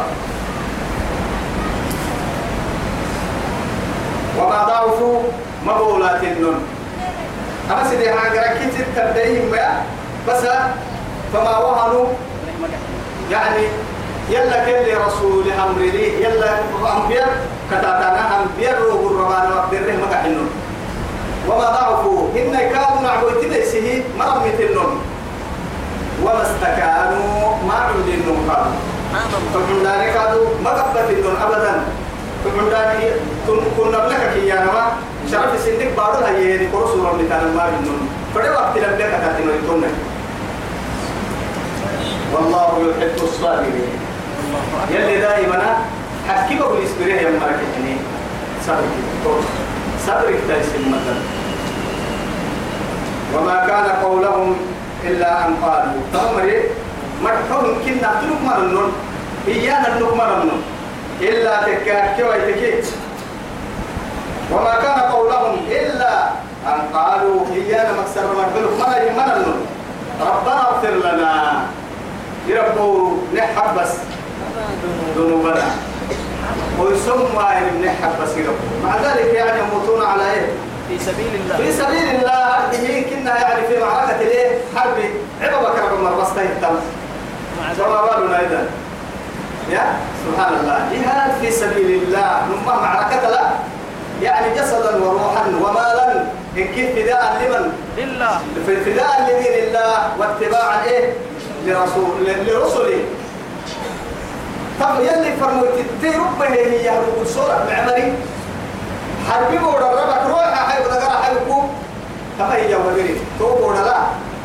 [4.39, 5.23] وما ضعفوا
[5.67, 6.65] مبولات النون.
[7.71, 8.11] أما سيدي
[8.97, 9.83] تبدأيهم يا
[10.29, 10.43] بس
[11.33, 12.07] فما وهنوا.
[13.31, 13.65] يعني
[14.31, 16.25] يلا كل رسول أمر لي.
[16.25, 16.51] يلا
[16.97, 17.31] أنبياء
[17.71, 20.51] كتاتنا أنبياء روح الرمان وقدره مكحنون
[21.49, 22.29] وما ضعفوا.
[22.37, 24.93] إن كانوا نعبد تلسه مرمت النون
[26.23, 28.77] وما استكانوا ما عمل النون قالوا.
[29.55, 31.75] فقلنا قالوا ما قبت النون أبدا.
[32.45, 32.81] فقلنا
[33.77, 34.85] كنا لك كي يا نما
[35.31, 39.53] شرف سنك بارو هي هي كورو سورة مثال ما النون فده وقت لم لك تاتينو
[39.53, 39.95] يتونك
[42.35, 43.93] والله يحب الصابرين.
[44.91, 45.79] يلي دائما
[46.29, 47.97] حكي بقول اسبريه يا مرك يعني
[50.07, 50.41] صبرك
[50.89, 51.21] مثلا
[53.35, 54.57] وما كان قولهم
[55.05, 56.03] إلا أن قالوا.
[56.13, 56.63] تمري
[57.25, 58.93] مرحوم كنا تلوك مرنون
[59.49, 60.63] إيانا تلوك مرنون
[61.21, 62.87] إلا تكاكي ويتكيت
[64.53, 66.29] وما كان قولهم إلا
[66.67, 67.47] أن قالوا.
[67.55, 68.79] إيانا مكسر مرحوم.
[69.17, 69.67] مرنون
[70.21, 71.63] ربنا اغفر لنا.
[72.49, 73.93] يربوا نحب بس
[75.17, 75.90] ذنوبنا.
[76.79, 80.47] ويسمى ان نحب بس يربوا مع ذلك يعني يموتون على إيه؟
[80.89, 81.57] في سبيل الله.
[81.57, 84.95] في سبيل الله يمكننا يعني في معركة الايه؟ حرب
[85.41, 86.75] عبا بكر بن مربس تهتم
[87.81, 88.67] وما بالنا إذا.
[89.71, 89.85] يا؟
[90.27, 90.89] سبحان الله.
[90.93, 92.47] جهاد في سبيل الله.
[92.47, 93.51] نما معركة لا.
[94.23, 96.25] يعني جسدا وروحا ومالا.
[96.57, 98.41] إن كنت فداء لمن؟ لله.
[98.67, 101.13] فداء لدين الله واتباعا إيه؟
[101.67, 103.05] لرسول لرسله.
[104.81, 105.69] طب يلي فرموت
[106.01, 108.13] تي ربه هي يهرب الصورة بعمري
[109.31, 111.63] حربي بورا ربك روح حي بدقرا حيكو
[112.39, 113.97] كما هي ودري تو بورا لا.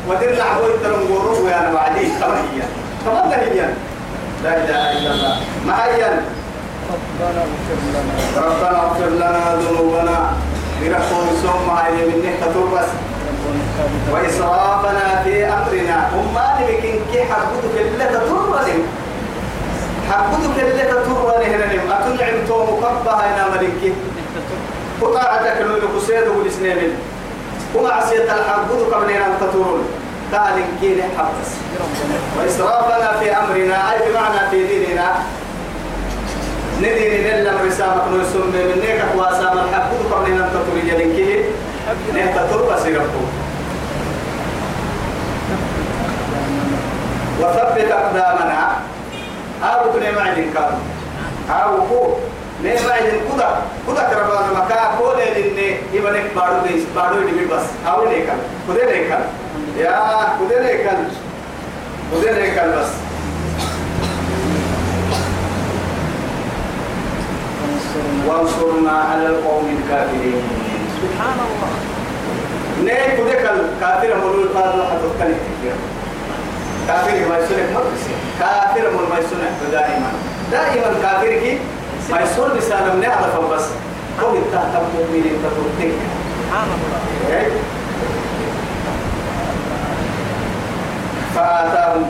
[0.08, 2.36] ودر لعبو يترم غورو ويانا بعدي كما
[3.34, 3.68] هي هي
[4.44, 5.40] لا إله إلا الله.
[5.66, 6.02] ما هي
[7.20, 8.46] ربنا اغفر لنا.
[8.46, 10.32] ربنا اغفر لنا ذنوبنا.
[10.82, 12.88] برحمة ثم هاي من نحكة تربس
[14.12, 16.10] وإسرافنا في أمرنا.
[16.16, 18.72] وما نبكين كي حبودك اللي تطرني
[20.10, 23.92] حبودك اللي تطرني هنا نم أتنعم تو مكبها هنا ملكي.
[25.00, 26.92] وقاعدك لو يقصيد والسنين
[27.74, 29.84] وما عسيت الحبودك من هنا تطرون
[30.32, 31.50] قال كي حبس.
[32.38, 35.14] وإسرافنا في أمرنا أي بمعنى في ديننا.
[36.78, 41.44] ندير نلم رسامك نسم من نيك واسام الحبودك من هنا تطرون يلكي
[42.14, 43.22] نهتا تربة سيرفو
[47.40, 48.76] وثبت أقدامنا.
[49.62, 50.78] أو كنا معدن كان
[51.50, 52.14] أو كو
[52.62, 58.04] ne معدن كذا كذا كربان مكا كل اللي يبنك بارو ديس بارو دي بس أو
[58.08, 58.38] نيكال
[58.68, 59.24] كذا نيكال
[59.78, 60.00] يا
[60.40, 61.08] كذا نيكال
[62.12, 62.88] كذا نيكال بس
[68.26, 70.42] وانصرنا على القوم الكافرين
[71.02, 71.72] سبحان الله
[72.84, 75.38] نيك كذا الكافر مولود قال حتى تكلم
[76.86, 78.02] كافر ما يسنك مركز
[78.40, 80.10] كافر ما يسنك دائما.
[80.52, 81.58] دائما كافر كي
[82.10, 83.66] ما يسون لسان من هذا بس.
[84.20, 85.92] كم التهتم مؤمنين الله
[91.34, 92.06] فآتاهم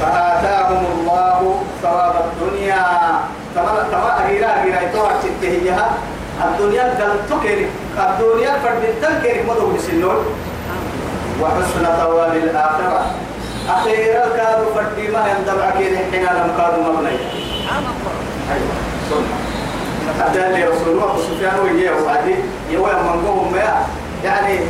[0.00, 2.84] فآتاهم الله ثواب الدنيا.
[3.54, 5.90] تما تما أغيرا أغيرا يتوها تتهيها
[6.44, 7.66] الدنيا قال تكيري
[7.98, 10.24] الدنيا فردتن كيري مدو بسنون.
[11.42, 13.06] وحسن ثواب الآخرة.
[13.68, 17.16] أخيرا كادوا فردي ما يندبع كيري حين لم كادوا مبني.
[18.52, 18.74] أيوة
[20.46, 22.34] اللي رسول الله سفيان ويجيه وعدي
[22.70, 23.86] يوم ما
[24.24, 24.60] يعني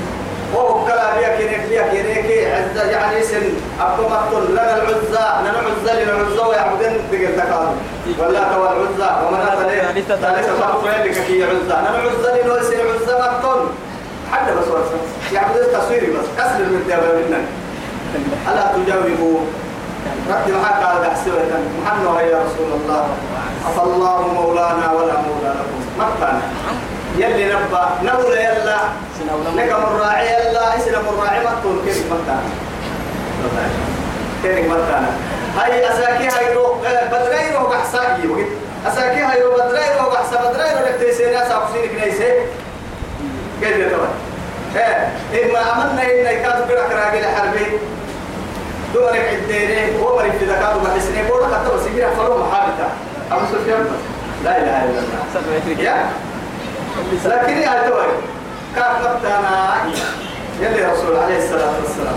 [0.54, 3.42] وهو كلا بيا كينيك بيا كينيك عزة يعني سن
[3.80, 7.68] أبو مقتل لنا العزة لنا العزة لنا العزة ويعبدن بقل تكاد
[8.18, 11.80] ولا توا العزة ومن ليه ثالثة فرق لك كي عزة.
[11.80, 13.68] لنا العزة لنا سن عزة
[14.32, 14.96] حتى بس ورسا
[15.32, 16.26] يعبدن تصويري بس.
[16.38, 17.44] كسر من تابع منك
[18.48, 19.40] ألا تجاوبوا.
[20.30, 21.42] رد معك على دحسوة
[21.82, 23.08] محمد يا رسول الله.
[23.66, 26.42] عفى الله مولانا ولا مولى لكم مكانا
[27.18, 27.88] يلي نبأ.
[28.02, 28.78] نولى يلا.
[29.56, 30.76] لك مراعي يلا.
[30.76, 32.50] اسنا مراعي مكتون كيف مكانا
[34.42, 35.10] كيف مكانا
[35.58, 36.74] هاي أساكي هاي رو
[37.12, 38.50] بدري رو بحساكي وقت
[38.86, 42.32] أساكي هاي رو بدري رو بحسا بدري رو لك تيسير أسا حسين كنيسي.
[43.62, 44.08] يتوى
[44.76, 47.66] إيه إما أمنا إن يكاد برك راجل حربي.
[48.94, 52.88] دورك عديني ومر في ذكاء وبحسني بقول لك تبى سجينا فلو محابتا
[53.32, 53.86] أبو سفيان.
[54.44, 55.82] لا إله إلا الله.
[55.84, 56.10] يا.
[57.24, 58.06] لكن يا توي
[58.76, 59.76] كان مبتنا
[60.60, 62.14] يلي رسول عليه الصلاة والسلام.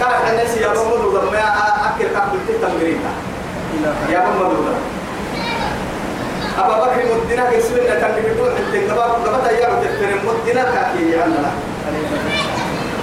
[0.00, 1.38] كان الناس يا محمد لما
[1.86, 3.10] أكل كأكل تتمرينا
[4.10, 4.52] يا محمد
[6.58, 11.32] أبا بكر مدينة كسبنا كان بيقول حتى نبى نبى تيار تفرم مدينة كاكي يعني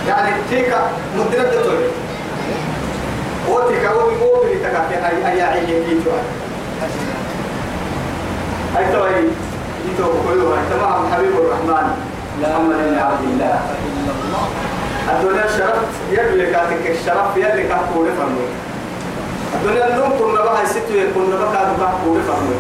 [0.07, 0.81] يعني تيكا
[1.17, 1.83] مدينة تطول
[3.49, 6.13] وتيكا وبي وبي تكاكي أي أي أي كيتوا
[8.77, 9.11] أي توي
[9.93, 11.87] يتو كله تمام حبيب الرحمن
[12.41, 13.59] محمد بن عبد الله.
[15.11, 18.45] الدنيا الشرف يلي كاتك الشرف يلي كاتكو لفرمو
[19.55, 22.55] الدنيا النوم كنا بها ستو يكون بها كاتكو لفرمو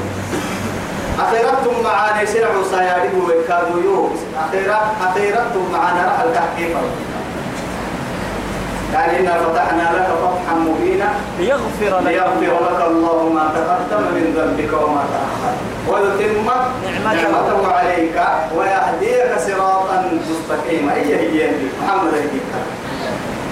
[1.19, 4.15] أخيرتم معانا سرعوا سياريه ويكادوا يوم.
[4.47, 6.75] أخيرات أخيرتم معانا رحل كيف
[8.93, 11.09] يعني إنا فتحنا لك فتحا مبينا
[11.39, 12.07] ليغفر لك.
[12.07, 15.55] ليغفر لك الله ما تقدم من ذنبك وما تأخر.
[15.87, 16.47] ويتم
[17.05, 17.73] نعمته.
[17.73, 18.17] عليك
[18.55, 20.93] ويهديك صراطا مستقيما.
[20.93, 21.51] أي هي؟
[21.83, 22.31] محمد هيك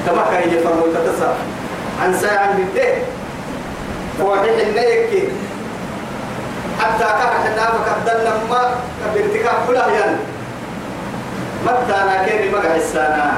[0.07, 1.37] تمكن هي فرمو تتصرف
[2.03, 2.67] عن ساعة من
[4.23, 5.29] وحيح النيك
[6.79, 8.61] حتى كان حنا فكدنا ما
[9.15, 10.17] بارتكاب كلها ين
[11.65, 13.31] متى أنا كيني مقع السنة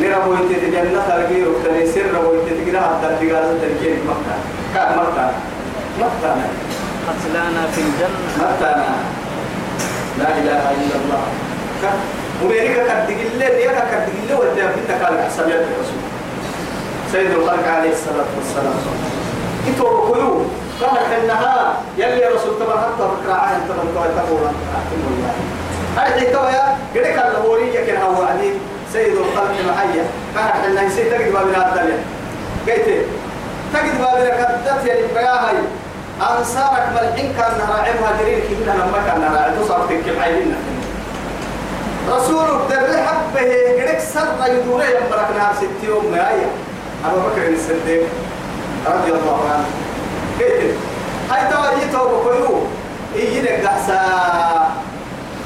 [0.00, 0.16] نرى
[0.50, 4.36] يتي جنة الغير وكتني سر ويتي تقرا حتى تقرا تركين مكة
[4.74, 4.96] كان.
[4.96, 5.30] مكة
[6.00, 6.34] مكة
[7.08, 8.20] قتلانا في الجنة.
[8.38, 8.76] مكة
[10.18, 11.22] لا إله إلا الله.
[12.44, 16.02] وبينك قد تقول لي يا قد تقول لي وانت انت قال حسب يد الرسول.
[17.12, 18.74] سيد الخلق عليه الصلاة والسلام.
[19.68, 20.44] أنتوا بقولوا
[20.82, 25.32] قال إنها يلي رسول تبع حتى بكرة عين تقول الله
[25.96, 28.52] هاي توا يا قدك الهوري يمكن هو عدي
[28.92, 30.04] سيد الخلق محيا
[30.36, 31.98] قال إنها يصير تجد باب الدنيا
[32.66, 32.88] قلت
[33.74, 35.58] تجد باب الكدت يا بياهي
[36.20, 39.50] أنصارك ملحين كان راعي مهاجرين كنا لما كان راعي.
[39.64, 40.56] تصرف كيف عايزين
[42.10, 43.50] رسول الدر حبه
[43.82, 46.46] قدك سر يدور يمبرك نهار ست يوم ما آية
[47.06, 48.02] أبو بكر الصديق
[48.86, 49.81] رضي الله عنه.
[50.48, 50.76] كيف
[51.30, 52.60] هاي توا يتوا بقولوا
[53.16, 54.00] إيجينك دحسا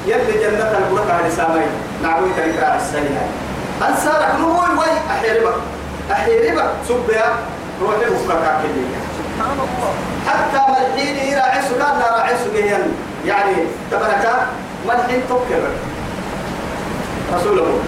[0.07, 1.65] يلي جنة البركة على سامي
[2.03, 3.21] نعوي تنكرا السريع
[3.89, 5.55] أنصارك نموي وي؟ أحيربك.
[6.11, 6.69] أحيربك.
[6.87, 7.25] سبيا.
[7.81, 9.93] روحي بفكك كلية سبحان الله
[10.27, 12.91] حتى ملحين يراعي سكان لا راعي سكيان
[13.25, 13.55] يعني
[13.91, 14.47] تبركا
[14.87, 15.61] ملحين تبكر
[17.33, 17.79] رسوله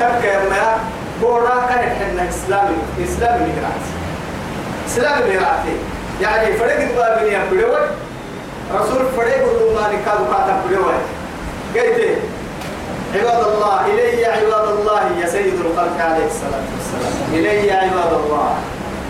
[0.00, 0.76] تبكر ما
[1.20, 2.76] بورا كان حنا إسلامي.
[3.04, 3.84] إسلامي ميراث.
[4.88, 5.76] إسلامي ميراثي.
[6.20, 7.80] يعني فرق بابني أبدوي
[8.74, 9.44] رسول فرق
[9.74, 10.94] ما نكادو كاتا أبدوي
[11.76, 12.18] قلت
[13.14, 17.12] عباد الله إلي عباد الله يا سيد الخلق عليه الصلاة والسلام.
[17.32, 18.54] إلي عباد الله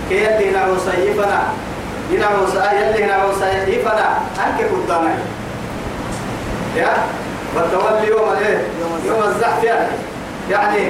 [0.08, 1.42] كي يلي نعو سيفنا
[2.10, 5.14] ينعو يلي نعو سيفنا أنك قدامي.
[6.76, 6.92] يا
[7.56, 8.60] والتولي يوم الايه
[9.06, 9.88] يوم الزحف يعني.
[10.50, 10.88] يعني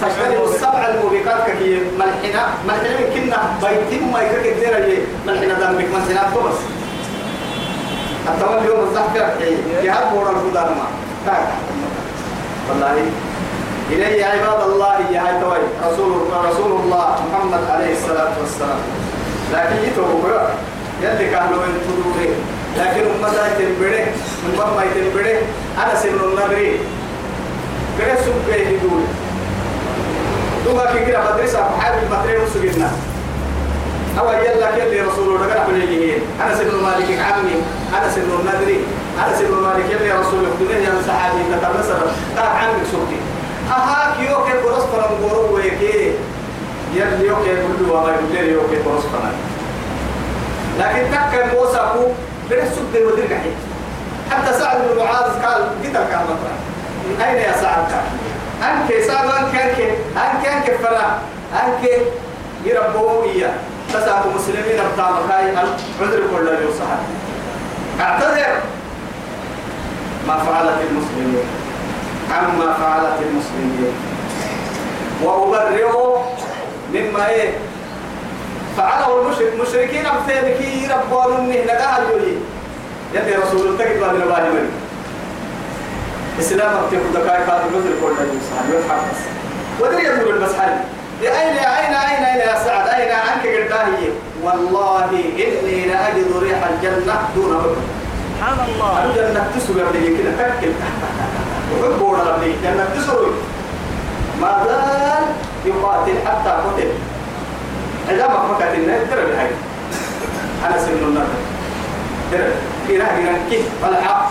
[0.00, 6.22] فاجتنبوا السبع الموبقات كي ملحنا ملحنا من كنا بيتم ما يكرك الدير ملحنا ذنبك ملحنا
[6.36, 6.60] بس.
[8.28, 10.86] التولي يوم يعني جهاد بورا الهدى ما.
[12.68, 12.96] والله.
[13.90, 15.58] إلي عباد الله يا هاي توي.
[15.92, 16.12] رسول
[16.48, 18.78] رسول الله محمد عليه الصلاة والسلام.
[19.52, 20.38] لكن يتوبوا
[21.02, 22.34] يلي كانوا ينتظروا
[22.78, 24.06] لكن أمتا يتنبره
[24.44, 25.38] من بابا يتنبره
[25.82, 26.80] أنا سن النبري
[27.98, 29.02] كده سبقه يدول
[30.64, 32.90] دوها كي كده مدرسة حابب المدرسة وسجلنا
[34.18, 37.56] أو يلا كل رسول الله؟ قال بليهين أنا سن مالك عمي.
[37.98, 38.80] أنا سن النبري
[39.18, 40.74] أنا سن مالك يلي رسول الله.
[40.74, 42.00] يا صحابي تتمسر
[42.36, 43.18] قال عمي سبتي
[43.70, 46.12] أها كيو كي برس فرم غورو ويكي؟
[46.94, 49.34] يلي يوكي كل وما يقول يوكي برس فرم
[50.78, 52.04] لكن تكن موسى كو
[52.50, 53.54] بنفس سبته ودير كحيل
[54.30, 56.73] حتى سعد بن معاذ قال قتل كان مطرح.
[57.20, 58.04] أين يا سعد؟ كان
[58.70, 59.78] أنك سعد أنك أنك
[60.16, 61.18] أنك أنك فرا
[61.54, 61.90] أنك
[62.64, 63.54] يربوه إياه.
[63.92, 65.56] تسعة مسلمين أبطال مكاي
[66.00, 66.98] عذر كل يوم صحاب
[68.00, 68.54] اعتذر.
[70.28, 71.44] ما فعلت المسلمين.
[72.32, 73.92] عما فعلت المسلمين.
[75.22, 76.24] وأبرئه
[76.94, 77.50] مما إيه؟
[78.76, 82.36] فعله المشرك مشركين أبتدكي ربون منه نقاها الجولي
[83.14, 84.83] يلي رسول الله من الله من
[86.40, 89.20] إسلام أبتك دكاي قال الرجل كل يوم صحابي يتحبس
[89.80, 90.72] ودري يقول المسحل
[91.22, 94.08] أين أين أين أين يا سعد؟ أين عنك قرداهي
[94.42, 97.82] والله إني لأجد ريح الجنة دون وجه
[98.34, 99.04] سبحان الله.
[99.04, 100.72] الجنة تسوي قبل كده تكل.
[101.72, 102.52] وحبوا ربي.
[102.62, 103.30] جنة تسروي
[104.40, 105.24] ما زال
[105.66, 106.90] يقاتل حتى قتل.
[108.08, 109.50] عندما فكت النار ترى بهاي
[110.66, 111.26] أنا سن النار
[112.32, 112.52] ترى.
[112.88, 114.30] إلى هنا كيف؟ الحق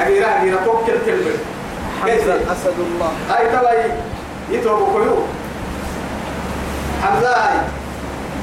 [0.00, 1.36] أجيرا أجيرا توكل كلمة.
[2.02, 3.12] حمزة أسد الله.
[3.30, 3.90] هاي تلاي
[4.50, 5.16] يتوبوا كيو
[7.02, 7.34] حمزة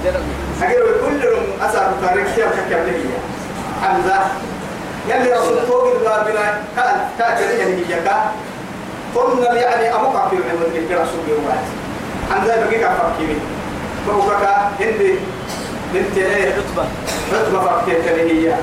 [0.03, 0.33] جربي
[0.63, 3.05] أجيرا كلهم أسر تاريخ كيف كيف
[3.83, 4.19] حمزة.
[5.09, 8.31] يلي رسول توقي بنا كان كاكل يعني هي كا.
[9.15, 11.57] قلنا يعني أمك في العمد اللي رسول الله
[12.31, 13.39] حمزة بقي كفر كيمي
[14.07, 14.47] فوقك
[14.79, 15.15] هندي.
[15.93, 16.85] بنت إيه؟ رتبة
[17.33, 18.55] رتبة فكيت هي